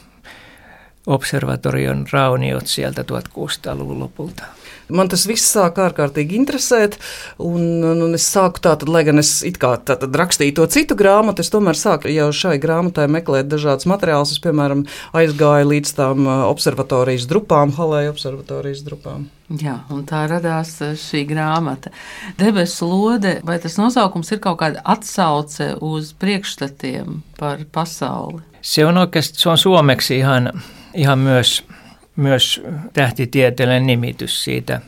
observatorion 1.07 2.05
rauniot 2.11 2.67
sieltä 2.67 3.01
1600-luvun 3.01 3.99
lopulta. 3.99 4.43
Man 4.91 5.07
tas 5.07 5.23
viss 5.27 5.53
sāk 5.53 5.77
ārkārtīgi 5.79 6.35
interesēt, 6.35 6.97
un, 7.39 7.61
un 7.87 8.15
es 8.17 8.25
sāku 8.27 8.59
tātad, 8.63 8.89
lai 8.91 9.05
gan 9.07 9.21
es 9.21 9.37
it 9.47 9.55
kā 9.61 9.77
tātad 9.87 10.11
rakstīju 10.19 10.57
to 10.57 10.65
citu 10.71 10.97
grāmatu, 10.99 11.45
es 11.45 11.51
tomēr 11.53 11.79
sāku 11.79 12.11
jau 12.11 12.27
šai 12.35 12.57
grāmatai 12.61 13.07
meklēt 13.11 13.47
dažādas 13.51 13.87
materiālus. 13.87 14.33
Es, 14.35 14.41
piemēram, 14.43 14.83
aizgāju 15.15 15.69
līdz 15.71 15.93
tām 15.95 16.27
observatorijas 16.27 17.27
drupām, 17.31 17.71
Halēja 17.77 18.11
observatorijas 18.11 18.83
drupām. 18.87 19.29
Jā, 19.61 19.77
un 19.91 20.03
tā 20.07 20.25
radās 20.31 20.77
šī 20.99 21.23
grāmata. 21.27 21.91
Debesu 22.39 22.87
lode, 22.87 23.37
vai 23.47 23.57
tas 23.63 23.79
nosaukums 23.79 24.31
ir 24.35 24.43
kaut 24.43 24.59
kāda 24.59 24.83
atsauce 24.93 25.73
uz 25.83 26.11
priekšstatiem 26.19 27.21
par 27.39 27.63
pasauli? 27.71 28.43
Se 28.61 28.85
on 28.85 28.99
oikeasti, 29.01 29.39
se 29.39 29.49
on 29.49 29.57
suomeksi 29.57 30.19
ihan, 30.19 30.51
ihan 30.93 31.19
myös 31.19 31.65
myös 32.15 32.61
tähtitieteellinen 32.93 33.87
nimitys 33.87 34.43
siitä 34.43 34.81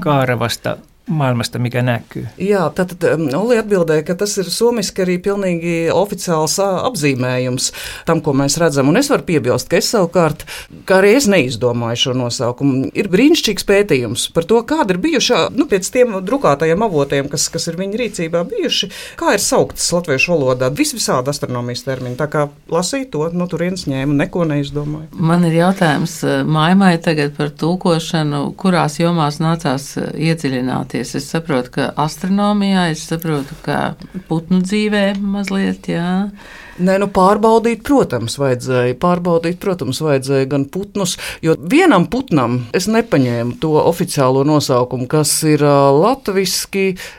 Kaaravasta 0.00 0.76
maailmasta, 1.06 1.58
mikä 1.58 1.82
näkyy. 1.82 2.26
Jā, 2.38 2.66
tātad 2.74 3.04
um, 3.14 3.28
Oli 3.38 3.58
atbildēja, 3.60 4.02
ka 4.06 4.16
tas 4.18 4.34
ir 4.40 4.48
somiski 4.50 5.04
arī 5.04 5.16
pilnīgi 5.22 5.74
oficiāls 5.94 6.58
apzīmējums 6.62 7.70
tam, 8.08 8.20
ko 8.24 8.34
mēs 8.36 8.58
redzam. 8.58 8.90
Un 8.90 8.98
es 8.98 9.10
varu 9.12 9.22
piebilst, 9.28 9.68
ka 9.70 9.78
es 9.78 9.90
savukārt, 9.94 10.42
kā 10.88 10.98
arī 11.00 11.14
es 11.20 11.28
neizdomāju 11.30 12.00
šo 12.02 12.14
nosaukumu, 12.18 12.90
ir 12.98 13.10
brīnišķīgs 13.12 13.66
pētījums 13.68 14.26
par 14.34 14.48
to, 14.50 14.58
kāda 14.66 14.96
ir 14.96 15.00
bijušā, 15.04 15.40
nu, 15.54 15.68
pēc 15.70 15.90
tiem 15.94 16.18
drukātajiem 16.26 16.82
avotiem, 16.86 17.30
kas, 17.30 17.46
kas 17.54 17.68
ir 17.70 17.78
viņa 17.78 18.02
rīcībā 18.02 18.42
bijuši, 18.50 18.90
kā 19.20 19.36
ir 19.36 19.44
sauktas 19.44 19.86
latviešu 19.94 20.34
valodā. 20.34 20.72
Vis 20.74 20.94
visādi 20.96 21.30
astronomijas 21.30 21.86
termini. 21.86 22.18
Tā 22.18 22.26
kā 22.32 22.48
lasīju 22.72 23.10
to, 23.14 23.24
no 23.36 23.46
turienes 23.50 23.86
ņēmu, 23.86 24.18
neko 24.24 24.46
neizdomāju. 24.50 25.12
Man 25.14 25.46
ir 25.46 25.60
jautājums 25.60 26.18
Maimai 26.46 26.96
tagad 27.02 27.36
par 27.38 27.54
tulkošanu, 27.54 28.42
kurās 28.58 28.98
jomās 28.98 29.38
nācās 29.42 29.92
iedziļināties 29.96 30.95
iesaistīties. 30.96 31.14
Es 31.16 31.30
saprotu, 31.30 31.72
ka 31.76 31.90
astronomijā, 31.96 32.90
es 32.92 33.04
saprotu, 33.06 33.56
ka 33.64 33.96
putnu 34.28 34.62
dzīvē 34.64 35.16
mazliet, 35.20 35.88
jā. 35.88 36.30
Nē, 36.76 36.98
nu 37.00 37.08
pārbaudīt, 37.12 37.80
protams, 37.86 38.36
vajadzēja. 38.40 38.96
Pārbaudīt, 39.00 39.58
protams, 39.62 40.00
vajadzēja 40.04 40.48
gan 40.50 40.66
putnus, 40.72 41.16
jo 41.44 41.54
vienam 41.56 42.04
putnam 42.12 42.58
es 42.76 42.88
nepaņēmu 42.92 43.56
to 43.62 43.72
oficiālo 43.80 44.44
nosaukumu, 44.46 45.08
kas 45.10 45.32
ir 45.48 45.64
uh, 45.64 45.88
latviešu. 45.96 46.44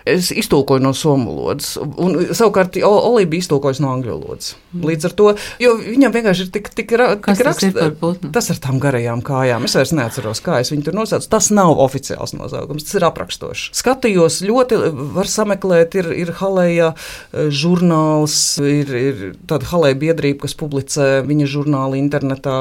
Es 0.08 0.30
iztulkoju 0.36 0.84
no 0.84 0.92
somu 0.98 1.34
valodas, 1.34 1.76
un 1.78 2.16
savukārt 2.36 2.78
Olība 2.88 3.32
bija 3.34 3.46
iztulkojusi 3.46 3.84
no 3.84 3.92
angļu 3.96 4.14
valodas. 4.14 4.54
Mm. 4.74 4.86
Līdz 4.90 5.08
ar 5.10 5.14
to, 5.18 5.28
jo 5.62 5.74
viņam 5.80 6.14
vienkārši 6.14 6.46
ir 6.46 6.52
tik, 6.54 6.70
tik, 6.78 6.94
ra, 7.00 7.10
tik 7.22 7.42
rakstīts. 7.48 8.30
Tas 8.36 8.52
ar 8.54 8.62
tām 8.64 8.82
garajām 8.84 9.24
kājām. 9.26 9.66
Es 9.68 9.78
vairs 9.78 9.94
neatceros, 9.98 10.42
kā 10.46 10.60
es 10.62 10.72
viņu 10.74 10.88
tur 10.88 10.98
nosaucu. 11.00 11.30
Tas 11.32 11.50
nav 11.56 11.80
oficiāls 11.84 12.36
nosaukums, 12.38 12.86
tas 12.88 13.00
ir 13.00 13.08
aprakstošs. 13.08 13.72
Skatījos 13.78 14.40
ļoti, 14.48 14.80
var 15.18 15.32
sameklēt, 15.32 15.98
ir, 16.02 16.12
ir 16.26 16.34
Halēja 16.42 16.92
žurnāls, 17.34 18.38
ir, 18.62 18.94
ir 18.98 19.24
tāda 19.50 19.68
halēja 19.72 19.98
biedrība, 20.02 20.44
kas 20.46 20.56
publicē 20.58 21.08
viņa 21.28 21.48
žurnālu 21.50 21.98
internetā, 22.00 22.56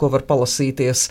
ko 0.00 0.10
var 0.12 0.24
palasīties. 0.28 1.06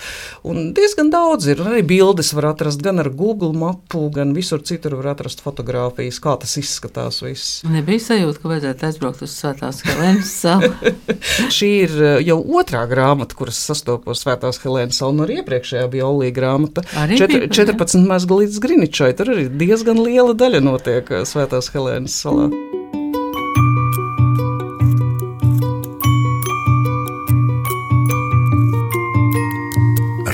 Un 0.47 0.71
diezgan 0.77 1.11
daudz 1.13 1.49
ir. 1.51 1.61
Arī 1.69 1.83
bildes 1.85 2.31
var 2.37 2.51
atrast 2.53 2.81
gan 2.85 3.01
ar 3.01 3.11
Google 3.13 3.53
mapu, 3.57 4.07
gan 4.13 4.33
visur 4.37 4.63
citur 4.65 4.97
var 4.99 5.13
atrast 5.13 5.43
fotogrāfijas, 5.45 6.21
kā 6.23 6.35
tas 6.41 6.55
izskatās. 6.61 7.21
Viss. 7.25 7.61
Nebija 7.67 8.01
sajūta, 8.03 8.41
ka 8.41 8.51
vajadzētu 8.53 8.87
aizbraukt 8.89 9.23
uz 9.25 9.35
Svētās 9.35 9.83
Helēnas 9.85 10.33
salu. 10.43 10.71
Šī 11.57 11.71
ir 11.83 11.95
eh, 11.99 12.15
jau 12.29 12.39
otrā 12.59 12.85
grāmata, 12.89 13.37
kuras 13.39 13.59
sastopos 13.69 14.23
Svētās 14.23 14.61
Helēnas 14.63 15.01
salu, 15.01 15.19
no 15.19 15.29
iepriekšējā 15.29 15.85
bija 15.93 16.09
Olīga 16.09 16.39
grāmata. 16.39 16.85
Četr, 17.11 17.47
14 17.51 18.07
mēsga 18.09 18.41
līdz 18.43 18.63
Griničai. 18.63 19.13
Tur 19.19 19.35
arī 19.35 19.47
diezgan 19.61 20.01
liela 20.03 20.35
daļa 20.37 20.63
notiek 20.65 21.13
eh, 21.13 21.25
Svētās 21.29 21.73
Helēnas 21.75 22.21
salā. 22.23 22.49